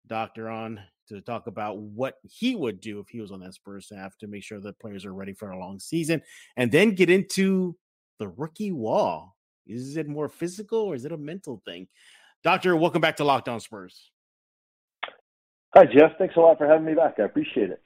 [0.06, 3.86] Doctor on to talk about what he would do if he was on that Spurs
[3.86, 6.22] staff to make sure that players are ready for a long season,
[6.56, 7.76] and then get into
[8.18, 9.36] the rookie wall.
[9.66, 11.88] Is it more physical or is it a mental thing?
[12.42, 14.10] Doctor, welcome back to Locked On Spurs.
[15.74, 16.12] Hi, Jeff.
[16.18, 17.14] Thanks a lot for having me back.
[17.18, 17.82] I appreciate it.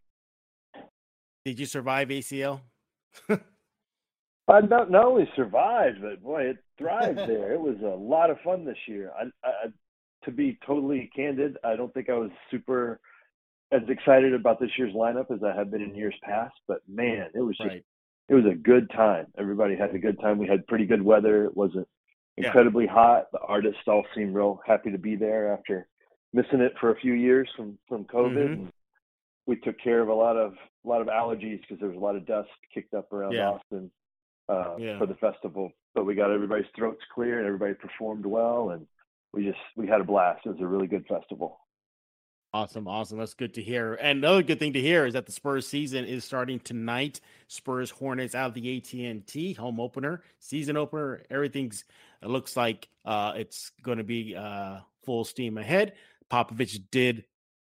[1.44, 2.60] Did you survive ACL?
[3.30, 7.52] I not, not only survived, but boy, it thrived there.
[7.52, 9.10] It was a lot of fun this year.
[9.18, 9.68] I, I,
[10.28, 13.00] to be totally candid, I don't think I was super
[13.72, 16.54] as excited about this year's lineup as I have been in years past.
[16.66, 17.84] But man, it was just right.
[18.28, 19.26] it was a good time.
[19.38, 20.38] Everybody had a good time.
[20.38, 21.44] We had pretty good weather.
[21.46, 21.88] It wasn't
[22.36, 22.92] incredibly yeah.
[22.92, 23.24] hot.
[23.32, 25.88] The artists all seemed real happy to be there after
[26.34, 28.48] missing it for a few years from from COVID.
[28.50, 28.66] Mm-hmm.
[29.46, 30.52] we took care of a lot of
[30.84, 33.50] a lot of allergies because there was a lot of dust kicked up around yeah.
[33.50, 33.90] Austin
[34.50, 34.98] uh, yeah.
[34.98, 35.72] for the festival.
[35.94, 38.86] But we got everybody's throats clear and everybody performed well, and
[39.38, 40.44] we just we had a blast.
[40.44, 41.60] It was a really good festival.
[42.52, 43.18] Awesome, awesome.
[43.18, 43.94] That's good to hear.
[43.94, 47.20] And another good thing to hear is that the Spurs season is starting tonight.
[47.46, 51.22] Spurs Hornets out of the AT&T home opener, season opener.
[51.30, 51.84] Everything's
[52.20, 55.92] it looks like uh, it's going to be uh, full steam ahead.
[56.32, 57.24] Popovich did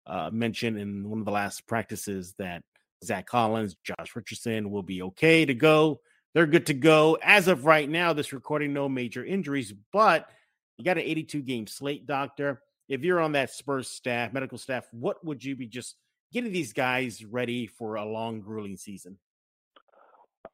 [0.08, 2.64] uh, mention in one of the last practices that
[3.04, 6.00] Zach Collins, Josh Richardson will be okay to go.
[6.34, 8.14] They're good to go as of right now.
[8.14, 10.28] This recording, no major injuries, but
[10.80, 12.62] you got an 82 game slate, doctor.
[12.88, 15.96] If you're on that Spurs staff, medical staff, what would you be just
[16.32, 19.18] getting these guys ready for a long, grueling season?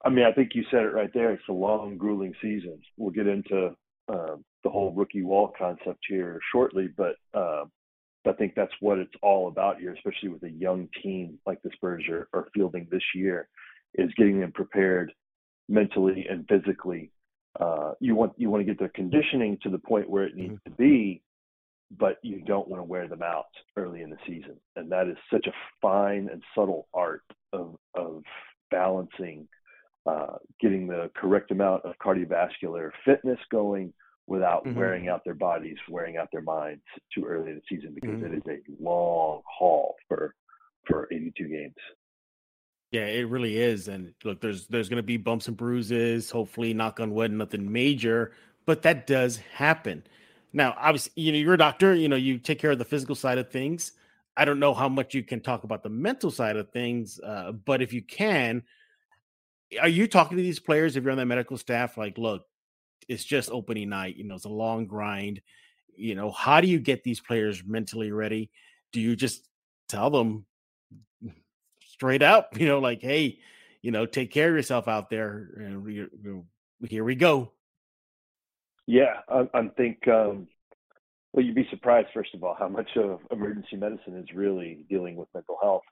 [0.04, 1.32] I mean, I think you said it right there.
[1.32, 2.82] It's a long, grueling season.
[2.98, 3.76] We'll get into
[4.12, 7.66] uh, the whole rookie wall concept here shortly, but uh,
[8.28, 11.70] I think that's what it's all about here, especially with a young team like the
[11.76, 13.48] Spurs are, are fielding this year,
[13.94, 15.14] is getting them prepared
[15.70, 17.12] mentally and physically.
[17.60, 20.54] Uh, you want you want to get their conditioning to the point where it needs
[20.54, 20.72] mm-hmm.
[20.72, 21.22] to be,
[21.98, 23.46] but you don't want to wear them out
[23.78, 28.24] early in the season, and that is such a fine and subtle art of of
[28.72, 29.48] balancing,
[30.06, 33.94] uh, getting the correct amount of cardiovascular fitness going
[34.28, 34.78] without mm-hmm.
[34.78, 36.82] wearing out their bodies, wearing out their minds
[37.14, 38.34] too early in the season because mm-hmm.
[38.34, 40.34] it is a long haul for
[40.88, 41.76] for 82 games.
[42.92, 43.88] Yeah, it really is.
[43.88, 46.30] And look, there's there's going to be bumps and bruises.
[46.30, 48.32] Hopefully, knock on wood, nothing major,
[48.66, 50.04] but that does happen.
[50.54, 51.94] Now, obviously, you know, you're a doctor.
[51.94, 53.94] You know, you take care of the physical side of things.
[54.38, 57.54] I don't know how much you can talk about the mental side of things, uh,
[57.54, 58.64] but if you can,
[59.82, 61.98] are you talking to these players if you're on the medical staff?
[61.98, 62.44] Like, look,
[63.08, 64.18] it's just opening night.
[64.18, 65.42] You know, it's a long grind.
[65.96, 68.52] You know, how do you get these players mentally ready?
[68.92, 69.48] Do you just
[69.88, 70.46] tell them
[71.96, 73.40] straight up, you know, like, hey,
[73.82, 76.06] you know, take care of yourself out there, and we,
[76.88, 77.52] here we go.
[78.88, 80.08] Yeah, I, I think.
[80.08, 80.48] Um,
[81.34, 85.16] well, you'd be surprised, first of all, how much of emergency medicine is really dealing
[85.16, 85.84] with mental health,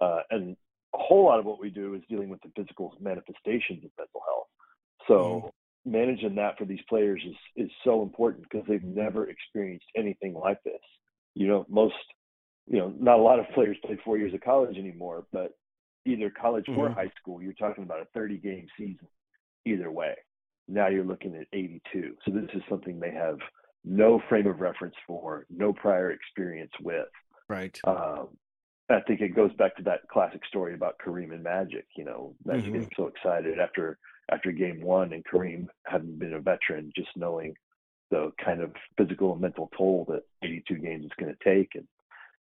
[0.00, 0.56] uh, and
[0.94, 4.22] a whole lot of what we do is dealing with the physical manifestations of mental
[4.26, 4.46] health.
[5.06, 5.50] So mm
[5.86, 10.62] managing that for these players is is so important because they've never experienced anything like
[10.64, 10.80] this.
[11.34, 11.94] You know, most
[12.66, 15.56] you know, not a lot of players play four years of college anymore, but
[16.04, 16.80] either college mm-hmm.
[16.80, 19.08] or high school, you're talking about a 30 game season
[19.64, 20.14] either way.
[20.68, 22.16] Now you're looking at 82.
[22.24, 23.38] So this is something they have
[23.84, 27.06] no frame of reference for, no prior experience with.
[27.48, 27.78] Right.
[27.84, 28.28] Um,
[28.88, 31.86] I think it goes back to that classic story about Kareem and Magic.
[31.96, 32.72] You know, Magic mm-hmm.
[32.74, 33.98] getting so excited after
[34.30, 37.54] after game one, and Kareem hadn't been a veteran, just knowing
[38.10, 41.86] the kind of physical and mental toll that 82 games is going to take, and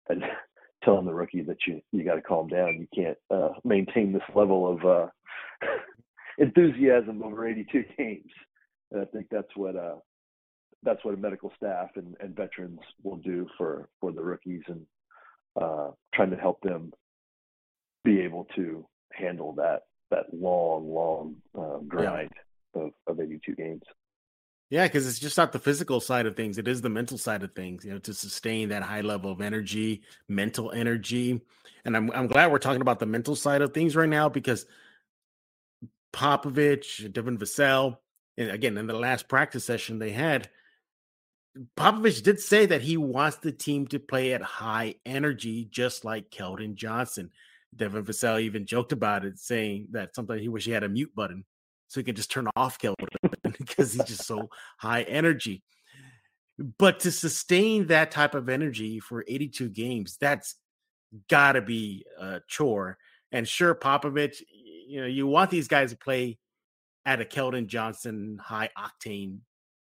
[0.10, 0.24] and
[0.84, 2.80] telling the rookie that you you got to calm down.
[2.80, 5.08] You can't uh, maintain this level of uh,
[6.38, 8.32] enthusiasm over 82 games.
[8.92, 9.96] And I think that's what uh,
[10.84, 14.86] that's what a medical staff and, and veterans will do for for the rookies and
[15.60, 16.92] uh, trying to help them
[18.04, 22.30] be able to handle that that long, long uh, grind
[22.76, 22.84] yeah.
[22.84, 23.03] of, of 82 games.
[24.74, 27.44] Yeah, because it's just not the physical side of things; it is the mental side
[27.44, 27.86] of things.
[27.86, 31.40] You know, to sustain that high level of energy, mental energy,
[31.86, 34.66] and I'm I'm glad we're talking about the mental side of things right now because
[36.12, 37.98] Popovich, Devin Vassell,
[38.36, 40.50] and again in the last practice session they had,
[41.78, 46.32] Popovich did say that he wants the team to play at high energy, just like
[46.32, 47.30] Keldon Johnson.
[47.76, 51.14] Devin Vassell even joked about it, saying that sometimes he wish he had a mute
[51.14, 51.46] button
[51.94, 53.06] so he can just turn off Keldon
[53.60, 55.62] because he's just so high energy.
[56.80, 60.56] But to sustain that type of energy for 82 games, that's
[61.30, 62.98] got to be a chore.
[63.32, 64.42] And sure, Popovich,
[64.88, 66.40] you know, you want these guys to play
[67.06, 69.38] at a Keldon Johnson high octane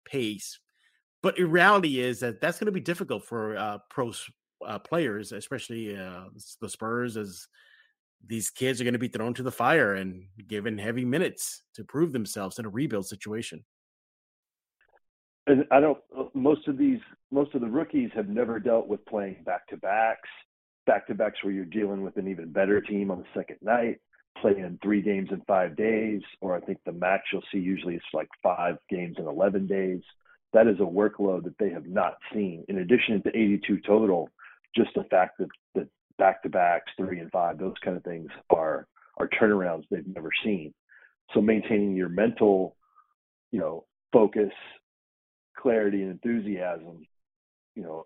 [0.06, 0.60] pace.
[1.24, 4.14] But the reality is that that's going to be difficult for uh, pro
[4.64, 6.26] uh, players, especially uh,
[6.62, 7.48] the Spurs, as
[8.26, 11.84] these kids are going to be thrown to the fire and given heavy minutes to
[11.84, 13.64] prove themselves in a rebuild situation.
[15.48, 16.00] And I don't.
[16.18, 17.00] Uh, most of these,
[17.32, 20.30] most of the rookies have never dealt with playing back to backs,
[20.88, 24.00] back to backs where you're dealing with an even better team on the second night.
[24.42, 28.02] playing three games in five days, or I think the max you'll see usually is
[28.14, 30.02] like five games in 11 days.
[30.54, 32.66] That is a workload that they have not seen.
[32.68, 34.30] In addition to 82 total,
[34.76, 38.30] just the fact that the back to backs, three and five, those kind of things
[38.50, 40.74] are are turnarounds they've never seen.
[41.34, 42.76] So maintaining your mental,
[43.52, 44.52] you know, focus,
[45.58, 47.06] clarity, and enthusiasm,
[47.76, 48.06] you know,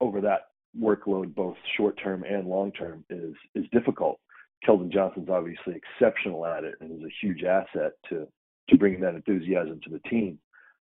[0.00, 0.42] over that
[0.78, 4.18] workload, both short term and long term, is is difficult.
[4.66, 8.26] Keldon Johnson's obviously exceptional at it and is a huge asset to
[8.68, 10.38] to bring that enthusiasm to the team.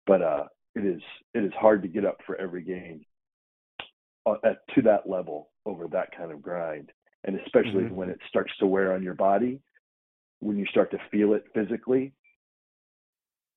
[0.05, 0.43] But uh,
[0.75, 1.01] it is
[1.33, 3.05] it is hard to get up for every game
[4.25, 6.91] uh, at, to that level over that kind of grind,
[7.23, 7.95] and especially mm-hmm.
[7.95, 9.61] when it starts to wear on your body,
[10.39, 12.13] when you start to feel it physically,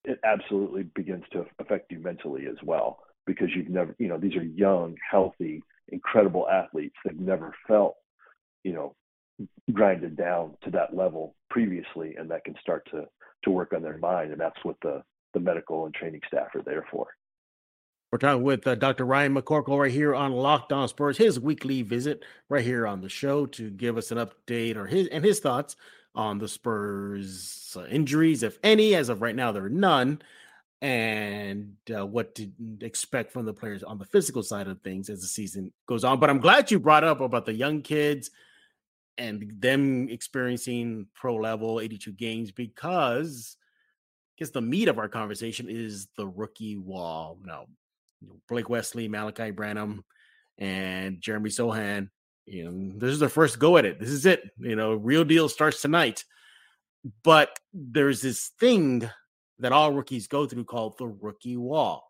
[0.03, 4.35] it absolutely begins to affect you mentally as well because you've never, you know, these
[4.35, 6.95] are young, healthy, incredible athletes.
[7.03, 7.95] They've never felt,
[8.63, 8.95] you know,
[9.73, 13.05] grinded down to that level previously, and that can start to
[13.43, 16.61] to work on their mind, and that's what the the medical and training staff are
[16.61, 17.07] there for.
[18.15, 19.03] We're talking with uh, Dr.
[19.03, 23.09] Ryan McCorkle right here on Locked On Spurs, his weekly visit right here on the
[23.09, 25.75] show to give us an update or his and his thoughts
[26.15, 28.95] on the Spurs uh, injuries, if any.
[28.95, 30.21] As of right now, there are none,
[30.81, 32.49] and uh, what to
[32.79, 36.17] expect from the players on the physical side of things as the season goes on.
[36.17, 38.31] But I'm glad you brought up about the young kids
[39.17, 45.67] and them experiencing pro level 82 games because I guess the meat of our conversation
[45.69, 47.39] is the rookie wall.
[47.43, 47.65] Now,
[48.47, 50.03] Blake Wesley, Malaki Branham,
[50.57, 52.09] and Jeremy Sochan.
[52.45, 53.99] You know, this is their first go at it.
[53.99, 54.41] This is it.
[54.59, 56.23] You know, real deal starts tonight.
[57.23, 59.09] But there's this thing
[59.59, 62.03] that all rookies go through called the rookie wall,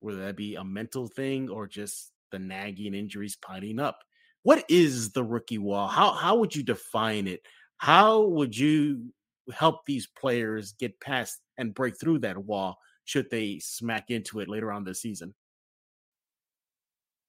[0.00, 3.98] whether that be a mental thing or just the nagging injuries piling up.
[4.42, 5.88] What is the rookie wall?
[5.88, 7.40] How how would you define it?
[7.78, 9.12] How would you
[9.52, 14.48] help these players get past and break through that wall should they smack into it
[14.48, 15.34] later on this season?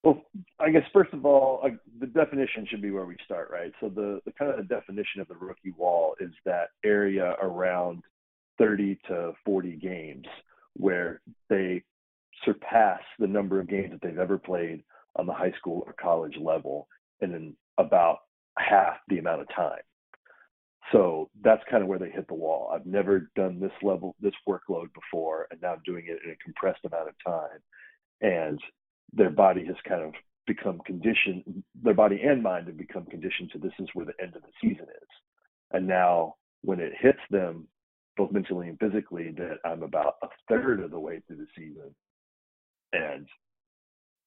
[0.04, 0.22] Well,
[0.60, 3.72] I guess first of all, uh, the definition should be where we start, right?
[3.80, 8.02] So the, the kind of the definition of the rookie wall is that area around
[8.58, 10.26] 30 to 40 games
[10.74, 11.82] where they
[12.44, 14.84] surpass the number of games that they've ever played
[15.16, 16.86] on the high school or college level
[17.20, 18.18] and in about
[18.56, 19.80] half the amount of time.
[20.92, 22.70] So that's kind of where they hit the wall.
[22.72, 26.36] I've never done this level, this workload before, and now I'm doing it in a
[26.42, 27.58] compressed amount of time.
[28.20, 28.58] And
[29.12, 30.12] their body has kind of
[30.46, 34.34] become conditioned, their body and mind have become conditioned to this is where the end
[34.34, 35.08] of the season is.
[35.72, 37.68] And now when it hits them,
[38.16, 41.94] both mentally and physically, that I'm about a third of the way through the season
[42.92, 43.26] and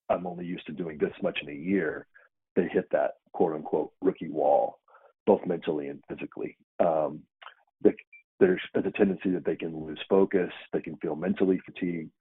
[0.10, 2.08] I'm only used to doing this much in a year,
[2.56, 4.80] they hit that quote unquote rookie wall
[5.26, 6.58] both mentally and physically.
[6.80, 7.22] Um,
[7.82, 7.94] the,
[8.40, 12.12] there's a tendency that they can lose focus, they can feel mentally fatigued.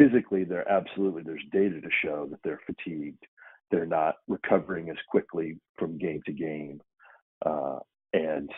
[0.00, 3.24] Physically, they're absolutely, there's data to show that they're fatigued.
[3.70, 6.80] They're not recovering as quickly from game to game.
[7.44, 7.78] Uh,
[8.12, 8.50] and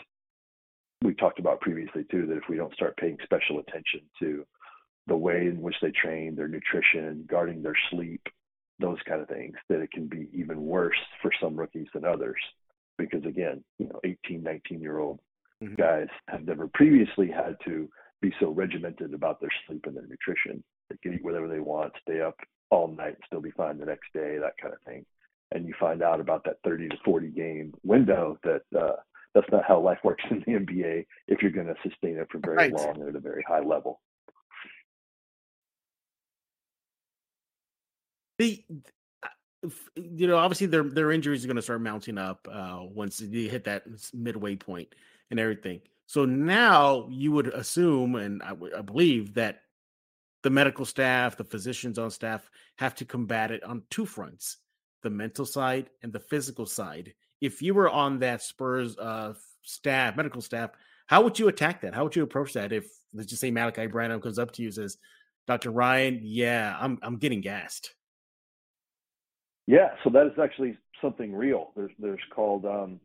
[1.02, 4.44] we talked about previously, too, that if we don't start paying special attention to
[5.09, 8.22] the way in which they train, their nutrition, guarding their sleep,
[8.78, 12.40] those kind of things, that it can be even worse for some rookies than others
[12.98, 15.20] because again, you know, 18, 19 year old
[15.62, 15.74] mm-hmm.
[15.74, 17.88] guys have never previously had to
[18.20, 20.62] be so regimented about their sleep and their nutrition.
[20.92, 22.37] They can eat whatever they want, stay up
[22.70, 25.05] all night, and still be fine the next day, that kind of thing.
[25.50, 28.96] And you find out about that 30 to 40 game window that uh,
[29.35, 32.38] that's not how life works in the NBA if you're going to sustain it for
[32.38, 32.72] very right.
[32.72, 34.00] long and at a very high level.
[38.38, 38.64] The
[39.94, 43.48] you know, obviously their their injuries are going to start mounting up uh, once you
[43.48, 44.88] hit that midway point
[45.31, 45.81] and everything.
[46.07, 49.62] So now you would assume, and I believe that
[50.42, 54.59] the medical staff, the physicians on staff, have to combat it on two fronts:
[55.02, 57.14] the mental side and the physical side.
[57.40, 60.70] If you were on that Spurs uh, staff, medical staff,
[61.07, 61.94] how would you attack that?
[61.94, 62.72] How would you approach that?
[62.72, 64.96] If let's just say Malaki Branham comes up to you and says,
[65.46, 65.70] "Dr.
[65.70, 67.94] Ryan, yeah, I'm I'm getting gassed."
[69.66, 71.70] Yeah, so that is actually something real.
[71.76, 73.01] There's there's called um,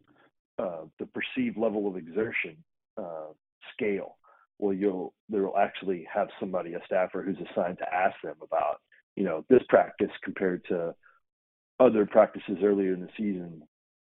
[0.59, 2.57] uh, the perceived level of exertion
[2.97, 3.31] uh,
[3.73, 4.17] scale.
[4.59, 8.81] Well, you'll they'll actually have somebody, a staffer, who's assigned to ask them about
[9.15, 10.95] you know this practice compared to
[11.79, 13.61] other practices earlier in the season.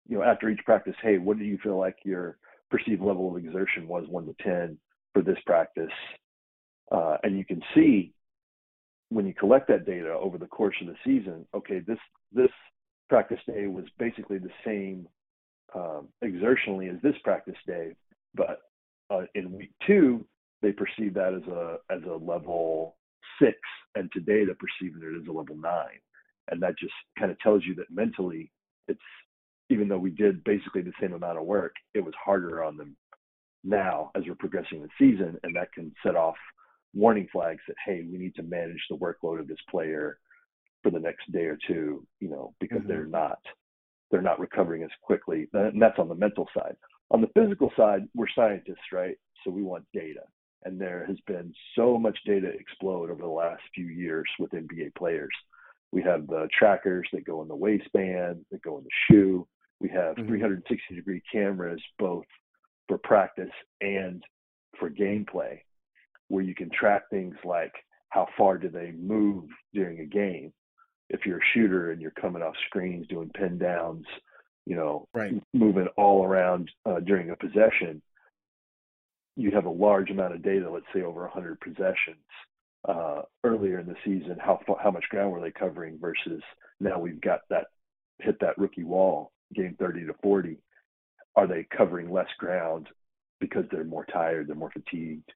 [0.08, 2.38] You know, after each practice, hey, what do you feel like your
[2.70, 4.78] perceived level of exertion was, one to ten,
[5.14, 5.92] for this practice?
[6.92, 8.14] Uh, and you can see
[9.10, 12.00] when you collect that data over the course of the season, okay, this
[12.34, 12.52] this
[13.10, 15.08] practice day was basically the same
[15.76, 17.96] um, exertionally as this practice day,
[18.34, 18.60] but
[19.36, 20.26] in week two,
[20.62, 22.98] they perceive that as a as a level
[23.42, 23.58] six,
[23.96, 26.00] and today they're perceiving it as a level nine,
[26.50, 28.52] and that just kind of tells you that mentally,
[28.88, 29.00] it's
[29.70, 32.96] even though we did basically the same amount of work, it was harder on them
[33.64, 36.36] now as we're progressing the season, and that can set off
[36.94, 40.20] warning flags that hey, we need to manage the workload of this player
[40.84, 42.88] for the next day or two, you know, because mm-hmm.
[42.88, 43.40] they're not
[44.10, 45.48] they're not recovering as quickly.
[45.54, 46.76] And that's on the mental side.
[47.12, 49.16] On the physical side, we're scientists, right?
[49.44, 50.22] So we want data.
[50.64, 54.96] And there has been so much data explode over the last few years with NBA
[54.96, 55.34] players.
[55.92, 59.48] We have the trackers that go in the waistband, that go in the shoe.
[59.80, 60.28] We have mm-hmm.
[60.28, 62.26] 360 degree cameras, both
[62.88, 63.52] for practice
[63.82, 64.24] and
[64.80, 65.60] for gameplay,
[66.28, 67.74] where you can track things like
[68.10, 70.54] how far do they move during a game.
[71.10, 74.06] If you're a shooter and you're coming off screens doing pin downs,
[74.66, 75.34] you know, right.
[75.54, 78.02] moving all around uh, during a possession,
[79.42, 82.26] you have a large amount of data, let's say over 100 possessions
[82.88, 84.38] uh, earlier in the season.
[84.40, 86.42] How how much ground were they covering versus
[86.80, 87.68] now we've got that
[88.20, 90.58] hit that rookie wall, game 30 to 40.
[91.36, 92.88] Are they covering less ground
[93.40, 95.32] because they're more tired, they're more fatigued,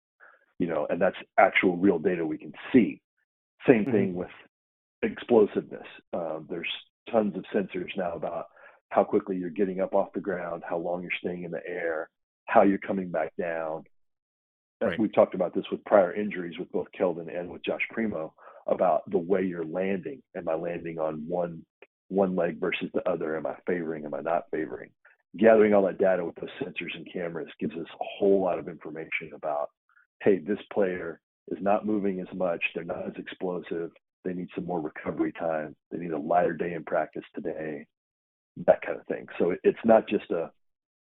[0.59, 0.87] you know?
[0.89, 3.01] And that's actual real data we can see.
[3.67, 3.91] Same mm-hmm.
[3.91, 4.29] thing with
[5.01, 5.87] explosiveness.
[6.13, 6.69] Uh, there's
[7.11, 8.47] tons of sensors now about
[8.89, 12.09] how quickly you're getting up off the ground, how long you're staying in the air,
[12.45, 13.83] how you're coming back down.
[14.81, 14.99] Right.
[14.99, 18.33] We've talked about this with prior injuries with both Keldon and with Josh Primo
[18.67, 20.21] about the way you're landing.
[20.35, 21.63] Am I landing on one
[22.09, 23.35] one leg versus the other?
[23.37, 24.05] Am I favoring?
[24.05, 24.89] Am I not favoring?
[25.37, 28.67] Gathering all that data with those sensors and cameras gives us a whole lot of
[28.67, 29.69] information about,
[30.21, 31.19] hey, this player
[31.49, 32.63] is not moving as much.
[32.73, 33.91] They're not as explosive.
[34.23, 35.75] They need some more recovery time.
[35.91, 37.85] They need a lighter day in practice today.
[38.65, 39.27] That kind of thing.
[39.37, 40.51] So it's not just a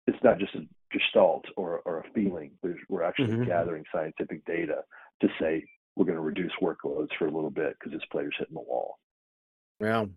[0.08, 0.62] it's not just a
[0.92, 2.52] gestalt or, or a feeling.
[2.62, 3.46] There's, we're actually mm-hmm.
[3.46, 4.84] gathering scientific data
[5.22, 5.66] to say
[5.96, 9.00] we're going to reduce workloads for a little bit because this player's hitting the wall.
[9.80, 10.10] Well,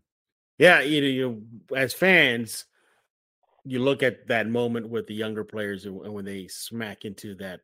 [0.59, 1.43] yeah, you know, you
[1.75, 2.66] as fans,
[3.64, 7.61] you look at that moment with the younger players and when they smack into that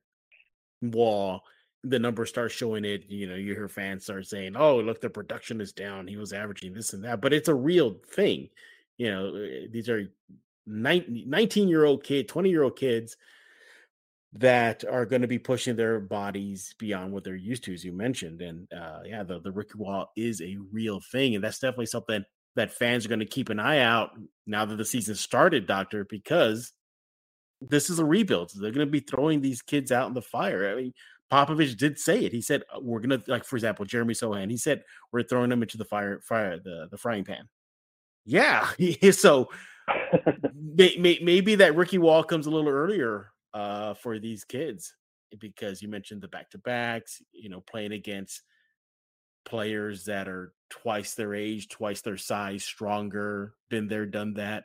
[0.83, 1.43] wall,
[1.85, 3.05] the numbers start showing it.
[3.09, 6.07] You know, you hear fans start saying, "Oh, look, the production is down.
[6.07, 8.49] He was averaging this and that," but it's a real thing.
[8.99, 10.09] You know, eh, these are
[10.67, 13.17] 19 year old kid, 20 year old kids
[14.33, 17.93] that are going to be pushing their bodies beyond what they're used to, as you
[17.93, 18.43] mentioned.
[18.43, 21.35] And uh, yeah, the, the rookie wall is a real thing.
[21.35, 24.11] And that's definitely something that fans are going to keep an eye out
[24.47, 26.73] now that the season started, Doctor, because
[27.61, 28.51] this is a rebuild.
[28.51, 30.71] So they're going to be throwing these kids out in the fire.
[30.71, 30.93] I mean,
[31.33, 32.33] Popovich did say it.
[32.33, 34.51] He said, uh, "We're gonna like, for example, Jeremy Sochan.
[34.51, 37.49] He said we're throwing them into the fire, fire, the the frying pan."
[38.25, 38.69] Yeah,
[39.11, 39.49] so
[40.75, 44.95] maybe that rookie wall comes a little earlier uh, for these kids
[45.39, 48.43] because you mentioned the back to backs, you know, playing against
[49.45, 54.65] players that are twice their age, twice their size, stronger, been there, done that.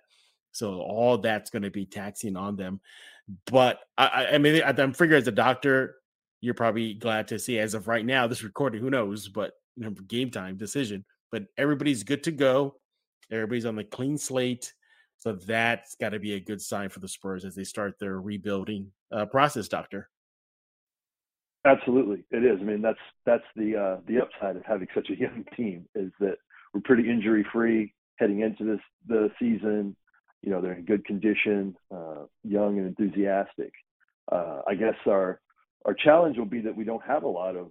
[0.51, 2.81] So all that's going to be taxing on them.
[3.45, 5.95] But I, I mean, I'm figuring as a doctor,
[6.41, 9.83] you're probably glad to see as of right now, this recording, who knows, but you
[9.83, 11.05] know, game time decision.
[11.31, 12.75] But everybody's good to go.
[13.31, 14.73] Everybody's on the clean slate.
[15.21, 18.19] So that's got to be a good sign for the Spurs as they start their
[18.19, 20.09] rebuilding uh, process, Doctor.
[21.63, 22.57] Absolutely, it is.
[22.59, 26.11] I mean, that's that's the uh, the upside of having such a young team is
[26.19, 26.37] that
[26.73, 29.95] we're pretty injury free heading into this the season.
[30.41, 33.73] You know, they're in good condition, uh, young and enthusiastic.
[34.31, 35.39] Uh, I guess our
[35.85, 37.69] our challenge will be that we don't have a lot of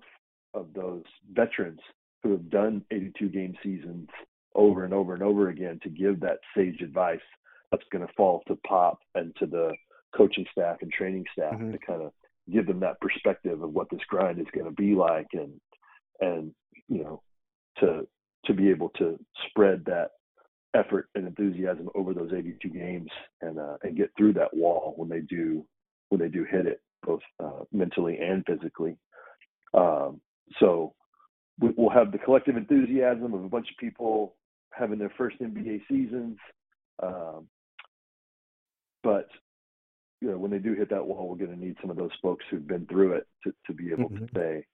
[0.55, 1.81] of those veterans
[2.23, 4.09] who have done 82 game seasons
[4.55, 7.19] over and over and over again to give that sage advice
[7.71, 9.73] that's going to fall to Pop and to the
[10.17, 11.73] coaching staff and training staff mm-hmm.
[11.73, 12.13] to kind of
[12.53, 15.53] give them that perspective of what this grind is going to be like and
[16.21, 16.53] and
[16.89, 17.23] you know
[17.79, 18.07] to
[18.47, 19.19] to be able to
[19.49, 20.11] spread that
[20.75, 23.11] effort and enthusiasm over those 82 games
[23.41, 25.65] and uh, and get through that wall when they do
[26.09, 28.97] when they do hit it both uh, mentally and physically
[29.75, 30.21] um,
[30.59, 30.95] so
[31.61, 34.35] we'll have the collective enthusiasm of a bunch of people
[34.73, 36.39] having their first NBA seasons
[37.03, 37.47] um,
[39.03, 39.29] but
[40.21, 42.11] you know, when they do hit that wall, we're going to need some of those
[42.21, 44.27] folks who've been through it to, to be able mm-hmm.
[44.27, 44.67] to say,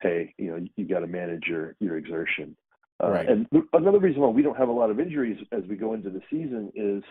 [0.00, 2.56] "Hey, you know, you, got to manage your your exertion."
[3.02, 3.28] Uh, right.
[3.28, 5.94] And th- another reason why we don't have a lot of injuries as we go
[5.94, 7.02] into the season is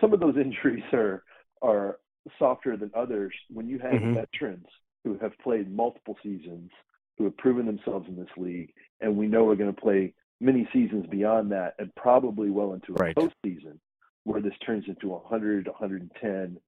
[0.00, 1.22] some of those injuries are
[1.62, 1.98] are
[2.38, 3.32] softer than others.
[3.48, 4.14] When you have mm-hmm.
[4.14, 4.66] veterans
[5.04, 6.70] who have played multiple seasons,
[7.16, 10.68] who have proven themselves in this league, and we know we're going to play many
[10.72, 13.14] seasons beyond that, and probably well into a right.
[13.14, 13.78] postseason
[14.24, 16.58] where this turns into a 100, 110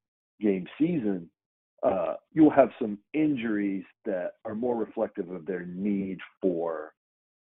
[0.41, 1.29] game season,
[1.83, 6.93] uh, you'll have some injuries that are more reflective of their need for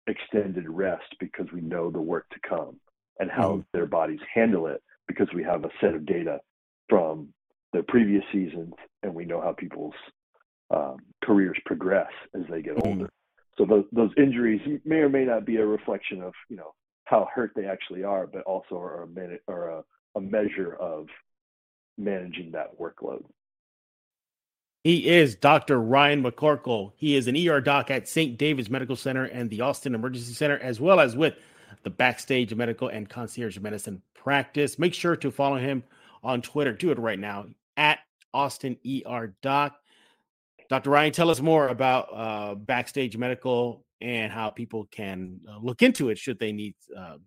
[0.08, 2.80] extended rest because we know the work to come
[3.20, 3.62] and how mm-hmm.
[3.74, 6.40] their bodies handle it because we have a set of data
[6.90, 7.30] from
[7.74, 8.74] the previous seasons
[9.04, 9.94] and we know how people's
[10.72, 12.88] um, careers progress as they get mm-hmm.
[12.88, 13.10] older.
[13.58, 16.74] So those, those injuries may or may not be a reflection of you know
[17.12, 19.84] how hurt they actually are, but also are a, minute, or a,
[20.16, 21.08] a measure of
[21.98, 23.24] managing that workload.
[24.84, 25.80] He is Dr.
[25.80, 26.94] Ryan McCorkle.
[26.96, 28.38] He is an ER doc at St.
[28.38, 31.36] David's Medical Center and the Austin Emergency Center, as well as with
[31.84, 34.80] the Backstage Medical and Concierge Medicine practice.
[34.80, 35.84] Make sure to follow him
[36.24, 36.74] on Twitter.
[36.74, 37.46] Do it right now
[37.78, 38.00] at
[38.34, 39.76] Austin ER Doc.
[40.70, 40.90] Dr.
[40.90, 46.10] Ryan, tell us more about uh, Backstage Medical and how people can uh, look into
[46.10, 47.18] it should they need uh,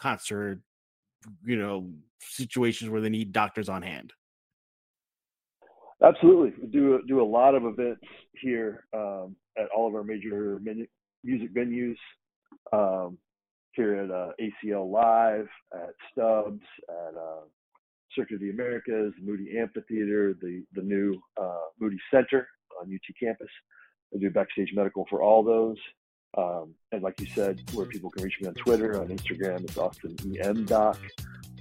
[0.00, 0.60] concert,
[1.44, 4.12] you know, situations where they need doctors on hand.
[6.02, 8.00] Absolutely, we do do a lot of events
[8.40, 10.60] here um, at all of our major
[11.22, 11.96] music venues.
[12.72, 13.18] Um,
[13.72, 17.44] here at uh, ACL Live, at Stubbs, at uh,
[18.16, 22.48] Circuit of the Americas, Moody Amphitheater, the the new uh, Moody Center
[22.80, 23.48] on UT campus.
[24.14, 25.76] I do backstage medical for all those.
[26.36, 29.76] Um, and like you said, where people can reach me on Twitter, on Instagram, it's
[29.76, 30.98] Austin EM Doc.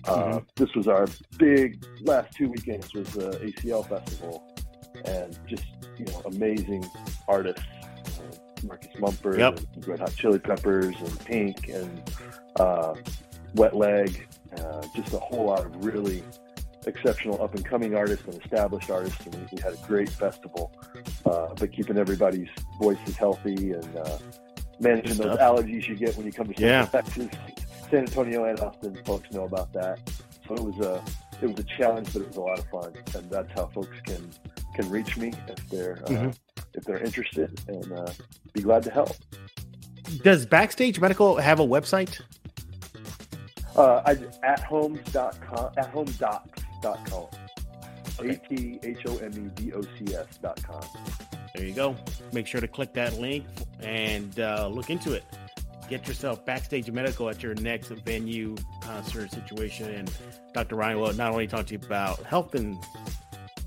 [0.05, 0.37] Uh, mm-hmm.
[0.55, 1.07] This was our
[1.37, 4.43] big last two weekends was the ACL festival,
[5.05, 5.65] and just
[5.97, 6.85] you know amazing
[7.27, 7.63] artists,
[8.19, 9.59] uh, Marcus Mumford, yep.
[9.75, 12.11] and Red Hot Chili Peppers, and Pink, and
[12.57, 12.93] uh,
[13.55, 16.23] Wet Leg, uh, just a whole lot of really
[16.85, 20.71] exceptional up and coming artists and established artists, and we, had a great festival.
[21.25, 22.47] Uh, but keeping everybody's
[22.79, 24.17] voices healthy and uh,
[24.79, 26.85] managing those allergies you get when you come to yeah.
[26.85, 27.27] Texas
[27.89, 29.99] San Antonio and Austin folks know about that.
[30.47, 31.03] So it was a
[31.41, 33.97] it was a challenge, but it was a lot of fun, and that's how folks
[34.05, 34.29] can
[34.75, 36.29] can reach me if they're uh, mm-hmm.
[36.73, 38.11] if they're interested, and uh,
[38.53, 39.11] be glad to help.
[40.23, 42.19] Does Backstage Medical have a website?
[43.75, 45.89] Uh, I, at homes.com, at.
[46.83, 47.48] A
[48.19, 50.81] T H O M E D O C S dot com.
[51.55, 51.95] There you go.
[52.31, 53.45] Make sure to click that link
[53.81, 55.23] and uh, look into it
[55.89, 59.93] get yourself backstage medical at your next venue concert situation.
[59.93, 60.11] And
[60.53, 60.75] Dr.
[60.75, 62.77] Ryan will not only talk to you about health and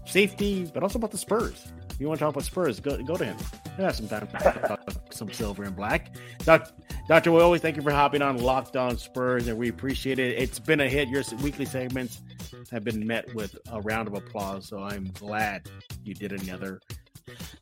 [0.06, 1.66] safety, but also about the Spurs.
[1.90, 3.36] If you want to talk about Spurs, go, go to him.
[3.76, 4.80] He'll have some time to talk about
[5.14, 6.14] some silver and black.
[6.44, 6.70] Doc,
[7.08, 7.32] Dr.
[7.32, 10.38] Will, always thank you for hopping on Locked On Spurs, and we appreciate it.
[10.38, 11.08] It's been a hit.
[11.08, 12.22] Your weekly segments
[12.70, 15.68] have been met with a round of applause, so I'm glad
[16.04, 16.80] you did another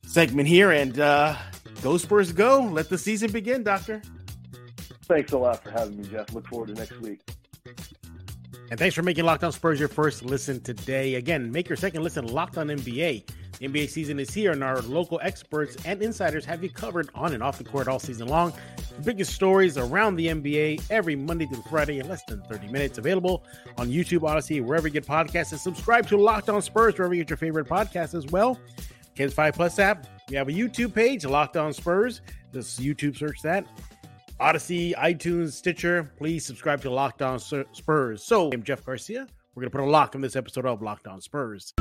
[0.02, 0.70] segment here.
[0.70, 1.36] And uh,
[1.82, 2.62] go Spurs, go!
[2.62, 4.02] Let the season begin, Doctor.
[5.04, 6.32] Thanks a lot for having me, Jeff.
[6.32, 7.20] Look forward to next week.
[8.70, 11.16] And thanks for making Locked On Spurs your first listen today.
[11.16, 13.28] Again, make your second listen Locked On NBA.
[13.58, 17.34] The NBA season is here, and our local experts and insiders have you covered on
[17.34, 18.52] and off the court all season long.
[18.96, 22.96] The biggest stories around the NBA every Monday through Friday in less than 30 minutes.
[22.96, 23.42] Available
[23.76, 25.50] on YouTube, Audacy, wherever you get podcasts.
[25.50, 28.56] And subscribe to Locked On Spurs, wherever you get your favorite podcasts as well.
[29.16, 30.06] KENS 5 Plus app.
[30.28, 32.20] We have a YouTube page, Locked On Spurs.
[32.52, 33.66] Just YouTube search that.
[34.40, 36.10] Audacy, iTunes, Stitcher.
[36.16, 38.24] Please subscribe to Locked On Spurs.
[38.24, 39.26] So, I'm Jeff Garcia.
[39.54, 41.74] We're going to put a lock on this episode of Locked On Spurs.